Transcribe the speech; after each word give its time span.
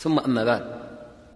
ثم 0.00 0.18
أما 0.18 0.44
بعد. 0.44 0.64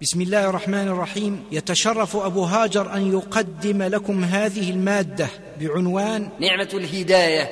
بسم 0.03 0.21
الله 0.21 0.49
الرحمن 0.49 0.89
الرحيم. 0.89 1.45
يتشرف 1.53 2.17
أبو 2.17 2.45
هاجر 2.45 2.95
أن 2.95 3.13
يقدم 3.13 3.83
لكم 3.83 4.25
هذه 4.25 4.71
المادة 4.71 5.29
بعنوان 5.61 6.29
نعمة 6.41 6.69
الهداية. 6.75 7.51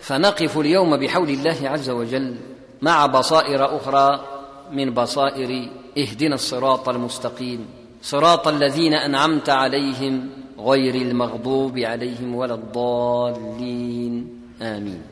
فنقف 0.00 0.58
اليوم 0.58 0.96
بحول 0.96 1.30
الله 1.30 1.56
عز 1.62 1.90
وجل 1.90 2.36
مع 2.82 3.06
بصائر 3.06 3.76
أخرى 3.76 4.24
من 4.72 4.94
بصائر 4.94 5.68
اهدنا 5.98 6.34
الصراط 6.34 6.88
المستقيم. 6.88 7.66
صراط 8.02 8.48
الذين 8.48 8.94
أنعمت 8.94 9.50
عليهم 9.50 10.28
غير 10.58 10.94
المغضوب 10.94 11.78
عليهم 11.78 12.34
ولا 12.34 12.54
الضالين. 12.54 14.28
آمين. 14.62 15.02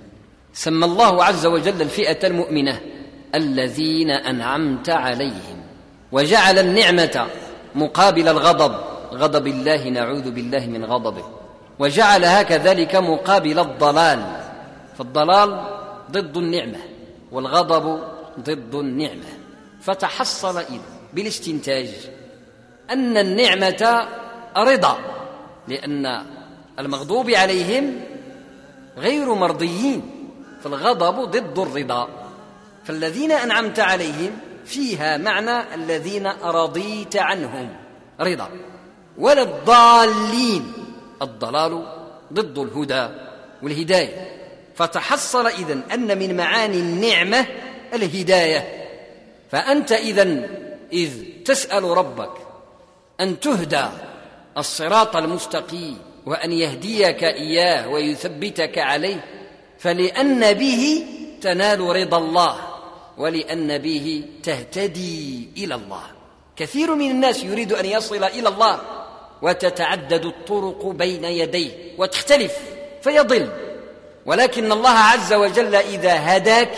سمى 0.52 0.84
الله 0.84 1.24
عز 1.24 1.46
وجل 1.46 1.82
الفئة 1.82 2.26
المؤمنة. 2.26 2.80
الذين 3.34 4.10
أنعمت 4.10 4.90
عليهم. 4.90 5.62
وجعل 6.12 6.58
النعمة 6.58 7.26
مقابل 7.74 8.28
الغضب. 8.28 8.74
غضب 9.12 9.46
الله 9.46 9.88
نعوذ 9.88 10.30
بالله 10.30 10.66
من 10.66 10.84
غضبه. 10.84 11.24
وجعلها 11.78 12.42
كذلك 12.42 12.96
مقابل 12.96 13.58
الضلال. 13.58 14.40
فالضلال 14.98 15.60
ضد 16.10 16.36
النعمة 16.36 16.78
والغضب 17.32 18.00
ضد 18.40 18.74
النعمة. 18.74 19.30
فتحصل 19.80 20.58
إذن 20.58 20.80
بالاستنتاج 21.12 21.88
أن 22.90 23.16
النعمة 23.16 24.08
رضا 24.56 24.98
لأن 25.68 26.22
المغضوب 26.78 27.30
عليهم 27.30 28.00
غير 28.98 29.34
مرضيين 29.34 30.02
فالغضب 30.62 31.30
ضد 31.30 31.58
الرضا. 31.58 32.21
فالذين 32.84 33.32
أنعمت 33.32 33.80
عليهم 33.80 34.38
فيها 34.64 35.16
معنى 35.16 35.74
الذين 35.74 36.26
رضيت 36.26 37.16
عنهم. 37.16 37.76
رضا. 38.20 38.48
ولا 39.18 39.42
الضالين 39.42 40.72
الضلال 41.22 41.86
ضد 42.32 42.58
الهدى 42.58 43.08
والهداية. 43.62 44.38
فتحصل 44.74 45.46
إذن 45.46 45.82
أن 45.94 46.18
من 46.18 46.36
معاني 46.36 46.76
النعمة 46.76 47.46
الهداية. 47.94 48.88
فأنت 49.50 49.92
اذا 49.92 50.48
إذ 50.92 51.10
تسأل 51.44 51.84
ربك 51.84 52.30
أن 53.20 53.40
تهدى 53.40 53.84
الصراط 54.58 55.16
المستقيم 55.16 55.98
وأن 56.26 56.52
يهديك 56.52 57.24
إياه 57.24 57.88
ويثبتك 57.88 58.78
عليه. 58.78 59.24
فلأن 59.78 60.52
به 60.52 61.06
تنال 61.40 61.80
رضا 61.80 62.18
الله. 62.18 62.71
ولأن 63.18 63.78
به 63.78 64.24
تهتدي 64.42 65.48
إلى 65.56 65.74
الله. 65.74 66.02
كثير 66.56 66.94
من 66.94 67.10
الناس 67.10 67.44
يريد 67.44 67.72
أن 67.72 67.84
يصل 67.84 68.24
إلى 68.24 68.48
الله 68.48 68.80
وتتعدد 69.42 70.24
الطرق 70.24 70.86
بين 70.86 71.24
يديه 71.24 71.70
وتختلف 71.98 72.58
فيضل. 73.02 73.48
ولكن 74.26 74.72
الله 74.72 74.90
عز 74.90 75.32
وجل 75.32 75.74
إذا 75.74 76.36
هداك 76.36 76.74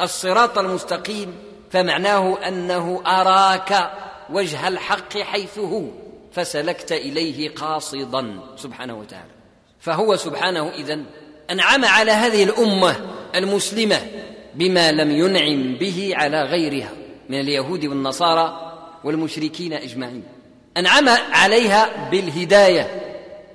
الصراط 0.00 0.58
المستقيم 0.58 1.34
فمعناه 1.70 2.48
أنه 2.48 3.02
أراك 3.06 3.90
وجه 4.30 4.68
الحق 4.68 5.18
حيث 5.18 5.58
هو 5.58 5.84
فسلكت 6.32 6.92
إليه 6.92 7.54
قاصدا 7.54 8.40
سبحانه 8.56 8.98
وتعالى. 8.98 9.30
فهو 9.80 10.16
سبحانه 10.16 10.70
إذن 10.70 11.04
أنعم 11.50 11.84
على 11.84 12.12
هذه 12.12 12.44
الأمة 12.44 12.96
المسلمة 13.34 14.00
بما 14.54 14.92
لم 14.92 15.10
ينعم 15.10 15.74
به 15.74 16.12
على 16.14 16.42
غيرها 16.42 16.90
من 17.28 17.40
اليهود 17.40 17.86
والنصارى 17.86 18.72
والمشركين 19.04 19.72
أجمعين. 19.72 20.22
أنعم 20.76 21.08
عليها 21.32 22.10
بالهداية 22.10 23.00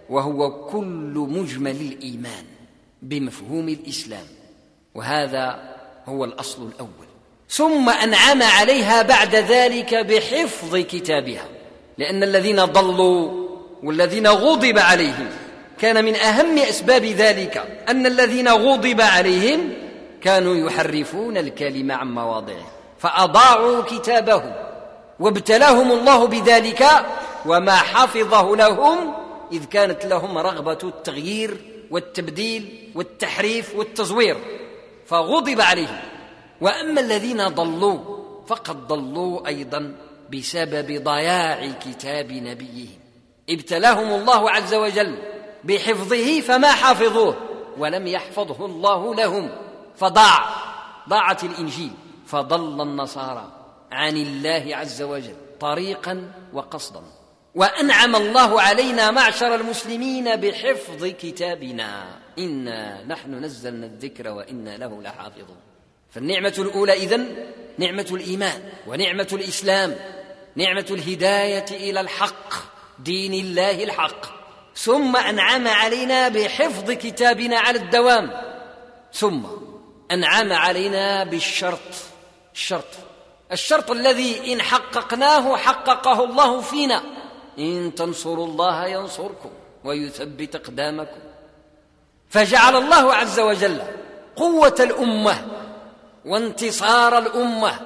وهو 0.10 0.66
كل 0.66 1.28
مجمل 1.30 1.76
الإيمان 1.82 2.44
بمفهوم 3.02 3.70
الإسلام 3.70 4.26
وهذا 4.96 5.76
هو 6.06 6.26
الأصل 6.26 6.68
الأول. 6.68 7.10
ثم 7.50 7.90
أنعم 7.90 8.44
عليها 8.44 9.02
بعد 9.02 9.36
ذلك 9.36 9.96
بحفظ 9.96 10.76
كتابها 10.76 11.46
لأن 11.98 12.24
الذين 12.24 12.66
ضلوا 12.66 13.50
والذين 13.84 14.28
غضب 14.28 14.80
عليهم 14.80 15.28
كان 15.80 16.06
من 16.06 16.16
أهم 16.16 16.58
أسباب 16.58 17.06
ذلك 17.06 17.64
أن 17.90 18.06
الذين 18.06 18.48
غضب 18.48 19.02
عليهم 19.02 19.74
كانوا 20.22 20.56
يحرفون 20.56 21.38
الكلم 21.38 21.92
عن 21.92 22.16
مواضعه 22.16 22.66
فأضاعوا 23.00 23.82
كتابه 23.82 24.44
وابتلاهم 25.20 25.92
الله 25.92 26.28
بذلك 26.28 26.86
وما 27.46 27.76
حفظه 27.76 28.56
لهم 28.56 29.14
إذ 29.52 29.66
كانت 29.66 30.06
لهم 30.06 30.38
رغبة 30.38 30.78
التغيير 30.84 31.58
والتبديل 31.92 32.92
والتحريف 32.96 33.76
والتزوير 33.76 34.38
فغضب 35.06 35.62
عليهم. 35.62 36.00
وأما 36.62 37.02
الذين 37.02 37.48
ضلوا 37.48 38.00
فقد 38.48 38.88
ضلوا 38.88 39.48
أيضا 39.48 39.96
بسبب 40.34 41.04
ضياع 41.04 41.72
كتاب 41.86 42.32
نبيهم. 42.32 43.00
ابتلاهم 43.50 44.22
الله 44.22 44.52
عز 44.52 44.74
وجل 44.74 45.18
بحفظه 45.64 46.42
فما 46.42 46.72
حفظوه 46.72 47.36
ولم 47.78 48.08
يحفظه 48.08 48.66
الله 48.66 49.16
لهم. 49.16 49.50
فضاع 50.00 50.46
ضاعت 51.10 51.44
الإنجيل 51.44 51.92
فضل 52.26 52.82
النصارى 52.82 53.52
عن 53.92 54.18
الله 54.18 54.76
عز 54.76 55.02
وجل 55.02 55.36
طريقا 55.60 56.32
وقصدا. 56.54 57.02
وأنعم 57.56 58.16
الله 58.16 58.62
علينا 58.62 59.12
معشر 59.12 59.56
المسلمين 59.56 60.36
بحفظ 60.36 61.06
كتابنا. 61.06 62.20
إنا 62.40 63.04
نحن 63.04 63.34
نزلنا 63.34 63.86
الذكر 63.86 64.28
وإنا 64.28 64.78
له 64.78 65.02
لحافظون. 65.02 65.58
فالنعمة 66.12 66.54
الأولى 66.58 66.94
إذن 66.94 67.52
نعمة 67.78 68.08
الإيمان 68.12 68.62
ونعمة 68.88 69.28
الإسلام 69.34 69.96
نعمة 70.56 70.86
الهداية 70.92 71.66
إلى 71.72 72.00
الحق 72.02 72.54
دين 73.00 73.34
الله 73.34 73.84
الحق. 73.84 74.26
ثم 74.76 75.18
أنعم 75.18 75.68
علينا 75.68 76.30
بحفظ 76.30 76.92
كتابنا 76.92 77.60
على 77.60 77.80
الدوام. 77.80 78.32
ثم 79.14 79.42
أنعم 80.12 80.54
علينا 80.54 81.24
بالشرط. 81.24 81.80
الشرط. 82.54 82.86
الشرط 83.52 83.92
الذي 83.92 84.54
إن 84.54 84.62
حققناه 84.62 85.58
حققه 85.58 86.24
الله 86.24 86.62
فينا. 86.62 87.04
إن 87.60 87.96
تنصروا 87.96 88.48
الله 88.48 88.88
ينصركم 88.88 89.50
ويثبت 89.84 90.56
إقدامكم. 90.56 91.20
فجعل 92.30 92.76
الله 92.76 93.14
عز 93.14 93.40
وجل 93.40 93.82
قوة 94.36 94.76
الأمة 94.80 95.48
وانتصار 96.26 97.18
الأمة 97.18 97.80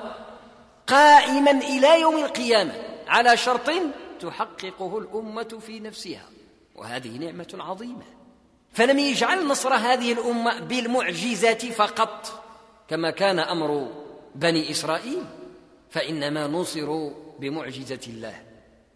قائما 0.87 1.51
إلى 1.51 2.01
يوم 2.01 2.17
القيامة. 2.17 2.73
على 3.07 3.37
شرط 3.37 3.71
تحققه 4.19 4.97
الأمة 4.97 5.59
في 5.65 5.79
نفسها. 5.79 6.25
وهذه 6.75 7.17
نعمة 7.17 7.55
عظيمة. 7.59 8.22
فلم 8.73 8.99
يجعل 8.99 9.47
نصر 9.47 9.73
هذه 9.73 10.13
الأمة 10.13 10.59
بالمعجزات 10.59 11.65
فقط 11.65 12.43
كما 12.87 13.11
كان 13.11 13.39
أمر 13.39 13.91
بني 14.35 14.71
إسرائيل. 14.71 15.23
فإنما 15.89 16.47
نصروا 16.47 17.11
بمعجزة 17.39 17.99
الله 18.07 18.35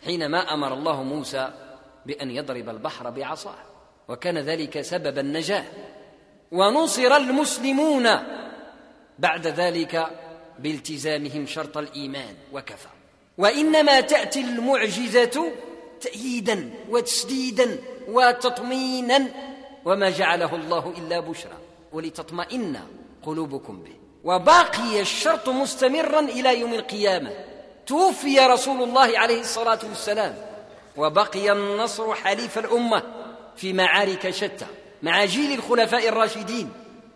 حينما 0.06 0.54
أمر 0.54 0.74
الله 0.74 1.04
موسى 1.04 1.52
بأن 2.06 2.32
يضرب 2.32 2.70
البحر 2.70 3.10
بعصاه 3.10 3.56
وكان 4.08 4.38
ذلك 4.38 4.82
سبب 4.82 5.20
النجاة. 5.20 5.64
ونصر 6.52 7.16
المسلمون 7.18 8.10
بعد 9.20 9.48
ذلك 9.48 10.08
بالتزامهم 10.60 11.46
شرط 11.46 11.78
الإيمان 11.78 12.36
وكفى. 12.54 12.88
وإنما 13.38 14.02
تأتي 14.02 14.42
المعجزة 14.42 15.52
تأييدا 16.02 16.74
وتسديدا 16.90 17.78
وتطمينا 18.08 19.28
وما 19.88 20.10
جعله 20.10 20.56
الله 20.56 20.94
إلا 20.98 21.20
بشرى 21.20 21.58
ولتطمئن 21.92 22.80
قلوبكم 23.24 23.84
به. 23.84 23.96
وباقي 24.24 25.02
الشرط 25.02 25.50
مستمرا 25.50 26.20
إلى 26.20 26.60
يوم 26.60 26.74
القيامة. 26.74 27.32
توفي 27.86 28.40
رسول 28.40 28.84
الله 28.84 29.20
عليه 29.20 29.40
الصلاة 29.40 29.80
والسلام. 29.90 30.36
وبقي 30.98 31.52
النصر 31.52 32.14
حليف 32.14 32.58
الأمة 32.58 33.04
في 33.56 33.74
معارك 33.74 34.30
شتى 34.30 34.66
مع 35.04 35.26
جيل 35.26 35.60
الخلفاء 35.60 36.08
الراشدين 36.10 36.70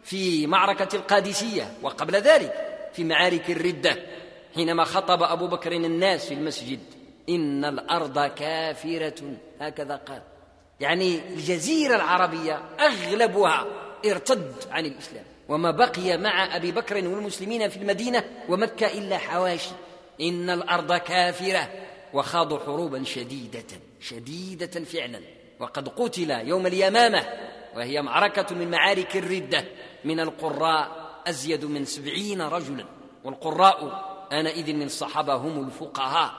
في 0.03 0.47
معركة 0.47 0.95
القادسية 0.95 1.73
وقبل 1.83 2.15
ذلك 2.15 2.53
في 2.94 3.03
معارك 3.03 3.51
الردة 3.51 3.97
حينما 4.56 4.83
خطب 4.83 5.23
أبو 5.23 5.47
بكر 5.47 5.71
الناس 5.71 6.25
في 6.25 6.33
المسجد. 6.33 6.79
إن 7.29 7.65
الأرض 7.65 8.19
كافرة 8.19 9.23
هكذا 9.62 9.95
قال. 9.95 10.21
يعني 10.81 11.33
الجزيرة 11.33 11.95
العربية 11.95 12.62
أغلبها 12.80 13.66
ارتد 14.06 14.54
عن 14.72 14.86
الإسلام. 14.86 15.25
وما 15.50 15.72
بقي 15.72 16.18
مع 16.18 16.56
أبي 16.56 16.72
بكر 16.72 16.95
والمسلمين 16.95 17.69
في 17.69 17.78
المدينة 17.78 18.24
ومكة 18.50 18.88
إلا 18.88 19.18
حواشي. 19.18 19.72
إن 20.22 20.50
الأرض 20.50 20.94
كافرة 20.94 21.69
وخاضوا 22.13 22.60
حروبا 22.60 23.04
شديدة 23.04 23.66
شديدة 24.00 24.83
فعلا. 24.83 25.19
وقد 25.60 25.89
قتل 25.89 26.31
يوم 26.31 26.68
اليمامة 26.68 27.25
وهي 27.75 28.01
معركة 28.01 28.56
من 28.56 28.72
معارك 28.72 29.18
الردة. 29.18 29.66
من 30.06 30.19
القراء 30.19 31.12
أزيد 31.28 31.66
من 31.66 31.86
سبعين 31.86 32.42
رجلا. 32.42 32.86
والقراء 33.24 34.06
آنئذ 34.31 34.74
من 34.74 34.83
الصحابة 34.83 35.33
هم 35.33 35.66
الفقهاء. 35.66 36.31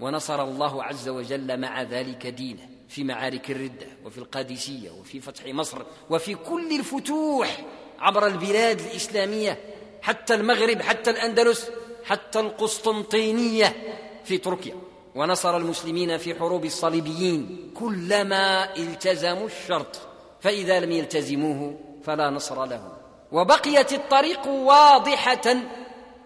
ونصر 0.00 0.42
الله 0.44 0.84
عز 0.84 1.08
وجل 1.08 1.60
مع 1.60 1.82
ذلك 1.82 2.26
دينه. 2.26 2.75
في 2.88 3.04
معارك 3.04 3.50
الردة 3.50 3.86
وفي 4.04 4.18
القادسية 4.18 4.90
وفي 4.90 5.20
فتح 5.20 5.46
مصر 5.46 5.82
وفي 6.10 6.34
كل 6.34 6.78
الفتوح 6.78 7.64
عبر 7.98 8.26
البلاد 8.26 8.80
الإسلامية 8.80 9.60
حتى 10.02 10.34
المغرب 10.34 10.82
حتى 10.82 11.10
الأندلس 11.10 11.70
حتى 12.04 12.40
القسطنطينية 12.40 13.76
في 14.24 14.38
تركيا. 14.38 14.74
ونصر 15.14 15.56
المسلمين 15.56 16.18
في 16.18 16.34
حروب 16.34 16.64
الصليبيين 16.64 17.72
كلما 17.74 18.76
التزموا 18.76 19.46
الشرط 19.46 20.00
فإذا 20.40 20.80
لم 20.80 20.92
يلتزموه 20.92 21.78
فلا 22.04 22.30
نصر 22.30 22.64
لهم 22.64 22.92
وبقيت 23.32 23.92
الطريق 23.92 24.46
واضحة 24.46 25.56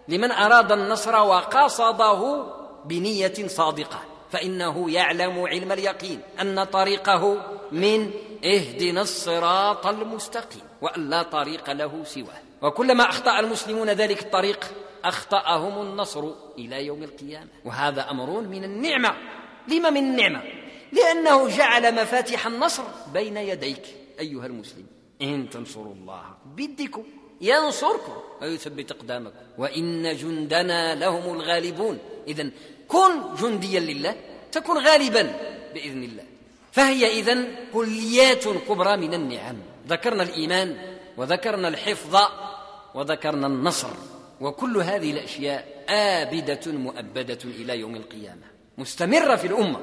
لمن 0.08 0.30
أراد 0.30 0.72
النصر 0.72 1.16
وقصده 1.16 2.44
بنية 2.84 3.46
صادقة. 3.46 4.09
فإنه 4.30 4.90
يعلم 4.90 5.40
علم 5.40 5.72
اليقين 5.72 6.20
أن 6.40 6.64
طريقه 6.64 7.42
من 7.72 8.10
اهدنا 8.44 9.02
الصراط 9.02 9.86
المستقيم 9.86 10.62
وأن 10.82 11.10
لا 11.10 11.22
طريق 11.22 11.70
له 11.70 12.04
سواه. 12.04 12.40
وكلما 12.62 13.04
أخطأ 13.08 13.40
المسلمون 13.40 13.90
ذلك 13.90 14.22
الطريق 14.22 14.72
أخطأهم 15.04 15.82
النصر 15.86 16.30
إلى 16.58 16.86
يوم 16.86 17.02
القيامة. 17.02 17.48
وهذا 17.64 18.10
أمر 18.10 18.40
من 18.40 18.64
النعمة. 18.64 19.14
لما 19.68 19.90
من 19.90 19.96
النعمة 19.96 20.42
لأنه 20.92 21.48
جعل 21.48 21.94
مفاتيح 21.94 22.46
النصر 22.46 22.82
بين 23.12 23.36
يديك 23.36 23.86
أيها 24.20 24.46
المسلم. 24.46 24.86
إن 25.22 25.50
تنصروا 25.50 25.94
الله 25.94 26.22
بدكم 26.56 27.04
ينصركم 27.40 28.12
ويثبت 28.42 28.90
أقدامكم. 28.90 29.36
وإن 29.58 30.16
جندنا 30.16 30.94
لهم 30.94 31.34
الغالبون. 31.34 31.98
إذا 32.28 32.50
كن 32.90 33.34
جنديا 33.42 33.80
لله 33.80 34.16
تكن 34.52 34.78
غالبا 34.78 35.22
بإذن 35.74 36.02
الله. 36.02 36.24
فهي 36.72 37.20
إذن 37.20 37.48
كليات 37.72 38.48
كبرى 38.48 38.96
من 38.96 39.14
النعم. 39.14 39.56
ذكرنا 39.88 40.22
الإيمان 40.22 40.76
وذكرنا 41.16 41.68
الحفظ 41.68 42.16
وذكرنا 42.94 43.46
النصر. 43.46 43.90
وكل 44.40 44.76
هذه 44.76 45.10
الأشياء 45.10 45.84
آبدة 45.88 46.72
مؤبدة 46.72 47.38
إلى 47.44 47.78
يوم 47.78 47.96
القيامة. 47.96 48.46
مستمرة 48.78 49.36
في 49.36 49.46
الأمة. 49.46 49.80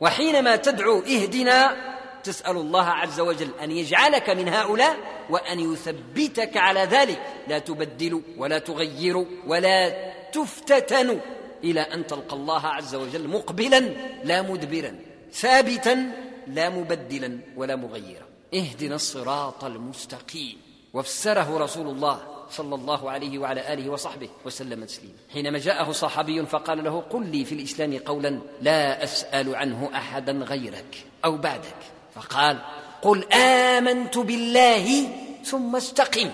وحينما 0.00 0.56
تدعو 0.56 0.98
اهدنا 0.98 1.76
تسأل 2.24 2.56
الله 2.56 2.84
عز 2.84 3.20
وجل 3.20 3.50
أن 3.62 3.70
يجعلك 3.70 4.30
من 4.30 4.48
هؤلاء 4.48 4.96
وأن 5.30 5.72
يثبتك 5.72 6.56
على 6.56 6.80
ذلك. 6.80 7.22
لا 7.48 7.58
تبدل 7.58 8.22
ولا 8.38 8.58
تغير 8.58 9.26
ولا 9.46 9.94
تفتتن. 10.32 11.20
إلى 11.64 11.80
أن 11.80 12.06
تلقى 12.06 12.36
الله 12.36 12.66
عز 12.66 12.94
وجل 12.94 13.28
مقبلا 13.28 13.80
لا 14.24 14.42
مدبرا 14.42 14.98
ثابتا 15.32 16.12
لا 16.46 16.68
مبدلا 16.68 17.38
ولا 17.56 17.76
مغيرا. 17.76 18.26
اهدنا 18.54 18.94
الصراط 18.94 19.64
المستقيم. 19.64 20.56
وفسره 20.94 21.58
رسول 21.58 21.86
الله 21.86 22.20
صلى 22.50 22.74
الله 22.74 23.10
عليه 23.10 23.38
وعلى 23.38 23.72
آله 23.72 23.90
وصحبه 23.90 24.28
وسلم 24.44 24.84
تسليما. 24.84 25.14
حينما 25.32 25.58
جاءه 25.58 25.92
صحابي 25.92 26.46
فقال 26.46 26.84
له 26.84 27.00
قل 27.10 27.26
لي 27.26 27.44
في 27.44 27.54
الإسلام 27.54 27.98
قولا 27.98 28.40
لا 28.62 29.04
أسأل 29.04 29.56
عنه 29.56 29.90
احدا 29.94 30.32
غيرك 30.32 31.04
أو 31.24 31.36
بعدك. 31.36 31.82
فقال 32.14 32.58
قل 33.02 33.32
آمنت 33.32 34.18
بالله 34.18 35.08
ثم 35.44 35.76
استقم. 35.76 36.30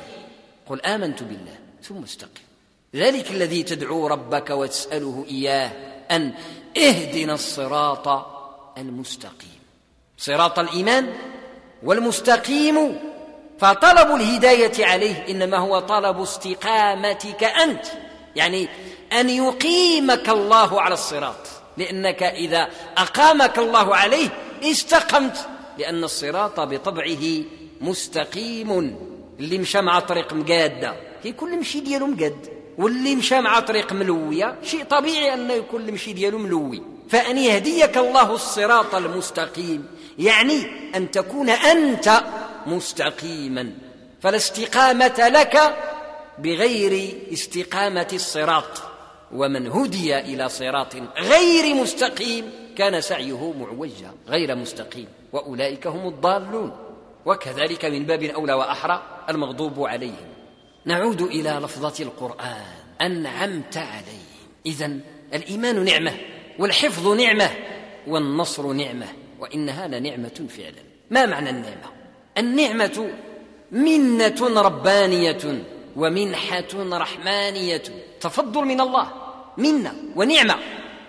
قل 0.67 0.81
آمنت 0.81 1.23
بالله 1.23 1.59
ثم 1.83 2.03
استقم. 2.03 2.52
ذلك 2.97 3.31
الذي 3.31 3.63
تدعو 3.63 4.07
ربك 4.07 4.51
وتسأله 4.51 5.25
إياه 5.31 5.73
أن 6.11 6.35
اهدنا 6.77 7.35
الصراط 7.35 8.27
المستقيم. 8.79 9.61
صراط 10.19 10.59
الإيمان 10.59 11.13
والمستقيم. 11.83 12.99
فطلب 13.59 14.15
الهداية 14.15 14.87
عليه 14.87 15.25
إنما 15.29 15.57
هو 15.57 15.81
طلب 15.81 16.21
استقامتك 16.21 17.45
أنت. 17.45 17.87
يعني 18.37 18.69
أن 19.13 19.31
يقيمك 19.31 20.29
الله 20.29 20.81
على 20.81 20.95
الصراط. 20.95 21.49
لأنك 21.77 22.23
إذا 22.23 22.69
أقامك 22.97 23.59
الله 23.59 23.97
عليه 23.97 24.29
استقمت. 24.65 25.49
لأن 25.79 26.05
الصراط 26.05 26.61
بطبعه 26.61 27.43
مستقيم. 27.81 28.97
اللي 29.41 29.59
مشى 29.59 29.81
مع 29.81 30.01
طريق 30.01 30.33
مقاده 30.33 30.95
هي 31.23 31.33
كل 31.33 31.59
مشي 31.59 31.81
ديالو 31.81 32.07
مقاد 32.07 32.62
واللي 32.79 33.17
مشى 33.17 33.41
مع 33.41 33.61
طريق 33.61 33.93
ملوية 33.93 34.55
شيء 34.63 34.85
طبيعي 34.85 35.35
انه 35.35 35.53
يكون 35.53 35.89
المشي 35.89 36.13
ديالو 36.13 36.39
ملوي. 36.39 36.83
فأن 37.09 37.39
يهديك 37.39 37.99
الله 37.99 38.35
الصراط 38.35 38.95
المستقيم 38.95 39.87
يعني 40.19 40.67
أن 40.97 41.11
تكون 41.11 41.51
أنت 41.51 42.23
مستقيما. 42.67 43.73
فلا 44.21 44.37
استقامه 44.37 45.29
لك 45.29 45.77
بغير 46.39 47.15
استقامة 47.33 48.09
الصراط 48.13 48.83
ومن 49.33 49.67
هدي 49.67 50.19
إلى 50.19 50.49
صراط 50.49 50.95
غير 51.19 51.75
مستقيم 51.75 52.51
كان 52.79 53.01
سعيه 53.01 53.53
معوجا 53.61 54.11
غير 54.29 54.57
مستقيم. 54.57 55.09
وأولئك 55.33 55.87
هم 55.87 56.09
الضالون. 56.09 56.73
وكذلك 57.25 57.85
من 57.85 58.03
باب 58.05 58.23
أولى 58.23 58.53
وأحرى 58.53 59.03
المغضوب 59.29 59.87
عليهم. 59.87 60.33
نعود 60.85 61.23
إلى 61.23 61.51
لفظة 61.51 62.05
القرآن. 62.05 62.65
أنعمت 63.01 63.77
عليهم. 63.77 64.49
اذا 64.67 64.99
الإيمان 65.35 65.85
نعمة 65.85 66.13
والحفظ 66.59 67.09
نعمة 67.09 67.51
والنصر 68.07 68.73
نعمة 68.73 69.07
وإنها 69.41 69.89
لنعمة 69.89 70.47
فعلا. 70.49 70.83
ما 71.11 71.27
معنى 71.27 71.51
النعمة؟ 71.51 71.93
النعمة 72.39 73.11
منة 73.73 74.61
ربانية 74.61 75.65
ومنحة 75.97 76.69
رحمانية. 76.75 77.83
تفضل 78.21 78.65
من 78.65 78.81
الله. 78.81 79.13
منة 79.59 79.95
ونعمة. 80.17 80.57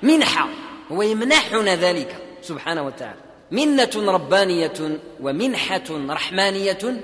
منحة. 0.03 0.49
هو 0.91 1.01
يمنحنا 1.01 1.75
ذلك. 1.75 2.17
سبحانه 2.41 2.81
وتعالى. 2.83 3.19
منة 3.51 3.91
ربانية 3.95 4.99
ومنحة 5.21 5.83
رحمانية 5.89 7.03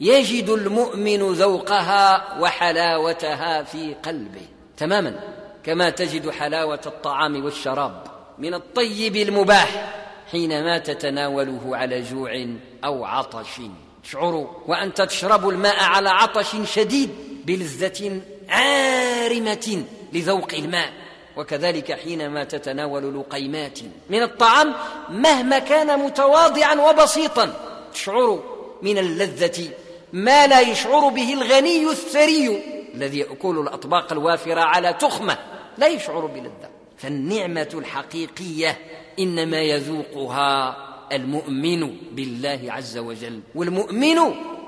يجد 0.00 0.48
المؤمن 0.48 1.32
ذوقها 1.32 2.38
وحلاوتها 2.40 3.62
في 3.62 3.94
قلبه. 3.94 4.46
تماما. 4.76 5.20
كما 5.64 5.90
تجد 5.90 6.30
حلاوة 6.30 6.80
الطعام 6.86 7.44
والشراب 7.44 8.02
من 8.38 8.54
الطيب 8.54 9.16
المباح 9.16 9.94
حينما 10.30 10.78
تتناوله 10.78 11.76
على 11.76 12.02
جوع 12.02 12.46
أو 12.84 13.04
عطش. 13.04 13.60
تشعر 14.04 14.50
وانت 14.66 15.02
تشرب 15.02 15.48
الماء 15.48 15.82
على 15.82 16.08
عطش 16.08 16.56
شديد 16.64 17.10
بلذة 17.46 18.20
عارمة 18.48 19.84
لذوق 20.12 20.54
الماء. 20.54 20.92
وكذلك 21.36 21.92
حينما 21.92 22.44
تتناول 22.44 23.20
لقيمات 23.20 23.78
من 24.10 24.22
الطعام 24.22 24.74
مهما 25.08 25.58
كان 25.58 25.98
متواضعا 25.98 26.74
وبسيطا. 26.74 27.54
تشعر 27.92 28.42
من 28.82 28.98
اللذة 28.98 29.68
ما 30.16 30.46
لا 30.46 30.60
يشعر 30.60 31.08
به 31.08 31.32
الغني 31.32 31.90
الثري 31.90 32.62
الذي 32.94 33.18
يأكل 33.18 33.58
الأطباق 33.58 34.12
الوافرة 34.12 34.60
على 34.60 34.92
تخمة. 34.92 35.38
لا 35.78 35.86
يشعر 35.86 36.26
بلذه 36.26 36.70
فالنعمة 36.98 37.68
الحقيقية 37.74 38.78
إنما 39.18 39.60
يذوقها 39.60 40.76
المؤمن 41.12 41.96
بالله 42.12 42.60
عز 42.68 42.98
وجل. 42.98 43.40
والمؤمن 43.54 44.16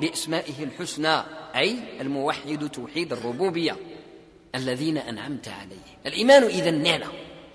بأسمائه 0.00 0.64
الحسنى 0.64 1.22
أي 1.56 1.78
الموحد 2.00 2.70
توحيد 2.72 3.12
الربوبية 3.12 3.76
الذين 4.54 4.98
أنعمت 4.98 5.48
عليهم 5.48 5.96
الإيمان 6.06 6.42
إذا 6.42 6.70
نعمة. 6.70 7.06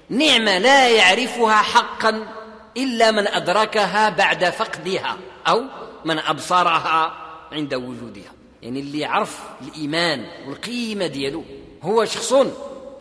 نعمة 0.10 0.58
لا 0.58 0.90
يعرفها 0.90 1.56
حقا 1.56 2.28
إلا 2.78 3.12
من 3.12 3.28
أدركها 3.28 4.10
بعد 4.10 4.50
فقدها 4.50 5.18
أو 5.48 5.64
من 6.06 6.20
أبصرها 6.20 7.23
عند 7.54 7.74
وجودها. 7.74 8.32
يعني 8.62 8.80
اللي 8.80 9.00
يعرف 9.00 9.40
الإيمان 9.62 10.26
والقيمة 10.48 11.08
ديالو 11.08 11.44
هو 11.84 12.06
شخص 12.06 12.34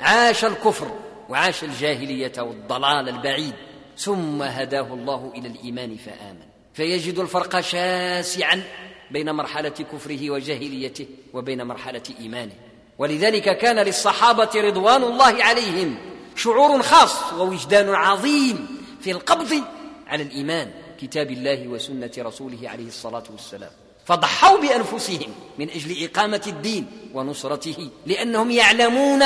عاش 0.00 0.44
الكفر 0.44 0.90
وعاش 1.28 1.64
الجاهلية 1.64 2.32
والضلال 2.38 3.08
البعيد 3.08 3.54
ثم 3.98 4.42
هداه 4.42 4.94
الله 4.94 5.32
إلى 5.36 5.48
الإيمان 5.48 5.96
فآمن. 5.96 6.42
فيجد 6.74 7.18
الفرق 7.18 7.60
شاسعا 7.60 8.62
بين 9.10 9.30
مرحلة 9.30 9.68
كفره 9.68 10.30
وجاهليته 10.30 11.06
وبين 11.32 11.62
مرحلة 11.62 12.02
إيمانه. 12.20 12.52
ولذلك 12.98 13.58
كان 13.58 13.78
للصحابة 13.78 14.50
رضوان 14.54 15.02
الله 15.02 15.44
عليهم 15.44 15.98
شعور 16.36 16.82
خاص 16.82 17.32
ووجدان 17.32 17.88
عظيم 17.88 18.66
في 19.00 19.10
القبض 19.10 19.62
على 20.06 20.22
الإيمان 20.22 20.70
كتاب 21.00 21.30
الله 21.30 21.68
وسنة 21.68 22.10
رسوله 22.18 22.68
عليه 22.68 22.86
الصلاة 22.86 23.24
والسلام. 23.30 23.70
فضحوا 24.04 24.60
بأنفسهم 24.60 25.34
من 25.58 25.70
أجل 25.70 26.04
إقامة 26.04 26.42
الدين 26.46 26.86
ونصرته 27.14 27.90
لأنهم 28.06 28.50
يعلمون 28.50 29.18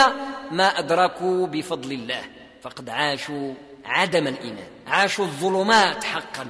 ما 0.50 0.78
أدركوا 0.78 1.46
بفضل 1.46 1.92
الله. 1.92 2.22
فقد 2.62 2.88
عاشوا 2.88 3.54
عدم 3.84 4.26
الإيمان 4.26 4.68
عاشوا 4.86 5.24
الظلمات 5.24 6.04
حقا 6.04 6.46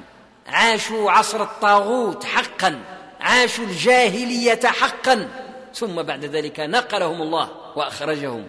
عاشوا 0.47 1.11
عصر 1.11 1.43
الطاغوت 1.43 2.25
حقا 2.25 2.81
عاشوا 3.21 3.65
الجاهلية 3.65 4.61
حقا. 4.65 5.29
ثم 5.75 6.03
بعد 6.03 6.25
ذلك 6.25 6.61
نقلهم 6.61 7.23
الله 7.23 7.51
وأخرجهم 7.77 8.47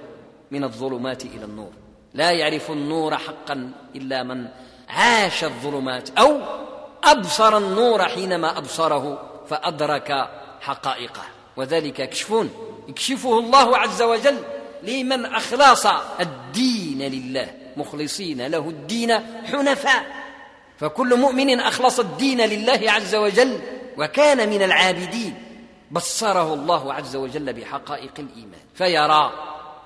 من 0.51 0.63
الظلمات 0.63 1.25
إلى 1.25 1.46
النور. 1.46 1.72
لا 2.13 2.31
يعرف 2.31 2.72
النور 2.72 3.17
حقا 3.17 3.72
إلا 3.96 4.24
من 4.24 4.48
عاش 4.89 5.43
الظلمات 5.43 6.10
أو 6.19 6.41
أبصر 7.03 7.57
النور 7.57 8.03
حينما 8.03 8.57
أبصره. 8.57 9.37
فأدرك 9.49 10.29
حقائقه. 10.61 11.23
وذلك 11.57 12.09
كشف 12.09 12.33
يكشفه 12.87 13.39
الله 13.39 13.77
عز 13.77 14.01
وجل 14.01 14.37
لمن 14.83 15.25
اخلص 15.25 15.85
الدين 16.19 17.01
لله. 17.01 17.53
مخلصين 17.77 18.47
له 18.47 18.69
الدين 18.69 19.13
حنفاء. 19.45 20.05
فكل 20.77 21.15
مؤمن 21.15 21.59
أخلص 21.59 21.99
الدين 21.99 22.41
لله 22.41 22.91
عز 22.91 23.15
وجل 23.15 23.59
وكان 23.97 24.49
من 24.49 24.61
العابدين. 24.61 25.33
بصره 25.91 26.53
الله 26.53 26.93
عز 26.93 27.15
وجل 27.15 27.53
بحقائق 27.53 28.13
الإيمان. 28.19 28.61
فيرى 28.75 29.31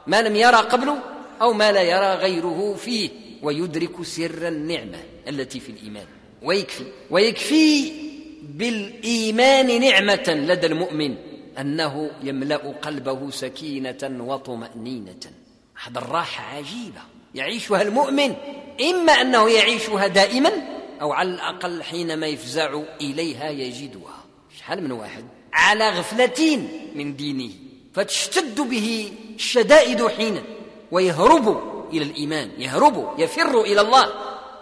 ما 0.08 0.22
لم 0.22 0.36
يرى 0.36 0.58
قبل 0.58 0.96
أو 1.42 1.54
ما 1.54 1.72
لا 1.72 1.82
يرى 1.82 2.14
غيره 2.16 2.76
فيه. 2.76 3.10
ويدرك 3.42 4.04
سر 4.04 4.48
النعمة 4.48 4.98
التي 5.28 5.60
في 5.60 5.70
الإيمان. 5.72 6.06
ويكفي 6.42 6.86
ويكفي 7.10 7.92
بالإيمان 8.42 9.82
نعمة 9.82 10.24
لدى 10.28 10.68
المؤمن 10.68 11.16
أنه 11.60 12.12
يملأ 12.24 12.58
قلبه 12.82 13.30
سكينة 13.30 14.26
وطمأنينة. 14.28 15.20
هذا 15.84 16.00
الراحة 16.00 16.58
عجيبة. 16.58 17.02
يعيشها 17.36 17.82
المؤمن 17.82 18.36
إما 18.90 19.14
أنه 19.14 19.50
يعيشها 19.50 20.08
دائما 20.08 20.52
أو 21.02 21.14
على 21.14 21.30
الأقل 21.30 21.84
حينما 21.84 22.28
يفزع 22.28 22.82
إليها 23.02 23.50
يجدها. 23.50 24.24
شحال 24.60 24.84
من 24.84 24.92
واحد؟ 24.92 25.26
على 25.54 25.90
غفله 25.90 26.68
من 26.96 27.16
دينه 27.16 27.50
فتشتد 27.94 28.62
به 28.62 29.12
الشدائد 29.36 30.08
حينا 30.08 30.44
ويهرب 30.92 31.72
إلى 31.94 32.04
الإيمان 32.04 32.52
يهرب 32.58 33.20
يفر 33.20 33.62
إلى 33.62 33.82
الله 33.82 34.10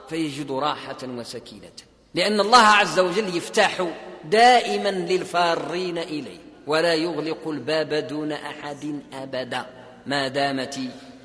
فيجد 0.10 0.52
راحة 0.52 0.98
وسكينة. 1.04 1.72
لأن 2.16 2.40
الله 2.40 2.58
عز 2.58 3.00
وجل 3.00 3.38
يفتح 3.38 3.88
دائما 4.24 4.90
للفارين 4.90 5.98
إليه. 5.98 6.38
ولا 6.68 6.94
يغلق 6.94 7.48
الباب 7.48 7.94
دون 7.94 8.32
أحد 8.32 9.02
أبدا. 9.14 9.66
ما 10.06 10.28
دامت 10.28 10.80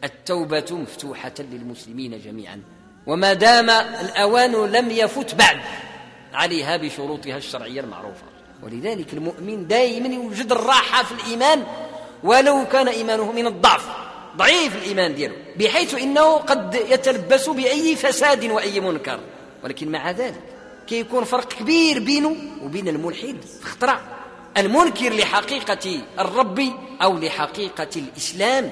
التوبة 0.05 0.67
مفتوحة 0.71 1.33
للمسلمين 1.39 2.21
جميعا. 2.25 2.63
وما 3.07 3.33
دام 3.33 3.71
الأوان 3.71 4.53
لم 4.53 4.91
يفت 4.91 5.35
بعد 5.35 5.61
عليها 6.33 6.77
بشروطها 6.77 7.37
الشرعية 7.37 7.81
المعروفة. 7.81 8.23
ولذلك 8.63 9.15
المؤمن 9.15 9.67
دائما 9.67 10.15
يوجد 10.15 10.53
الراحة 10.53 11.03
في 11.03 11.13
الإيمان. 11.13 11.65
ولو 12.25 12.65
كان 12.73 12.89
إيمانه 12.89 13.33
من 13.33 13.47
الضعف 13.47 13.89
ضعيف 14.37 14.77
الإيمان 14.77 15.15
دياله. 15.15 15.37
بحيث 15.57 15.95
إنه 15.95 16.37
قد 16.37 16.75
يتلبس 16.75 17.49
بأي 17.49 17.97
فساد 17.97 18.45
وأي 18.45 18.81
منكر. 18.81 19.21
ولكن 19.65 19.91
مع 19.91 20.11
ذلك 20.11 20.54
كيكون 20.87 21.25
فرق 21.25 21.53
كبير 21.53 21.99
بينه 21.99 22.37
وبين 22.63 22.89
الملحد. 22.89 23.37
في 23.61 23.67
اختراع 23.67 24.01
المنكر 24.57 25.13
لحقيقة 25.13 26.01
الرب 26.19 26.61
أو 27.03 27.19
لحقيقة 27.19 27.89
الإسلام 27.97 28.71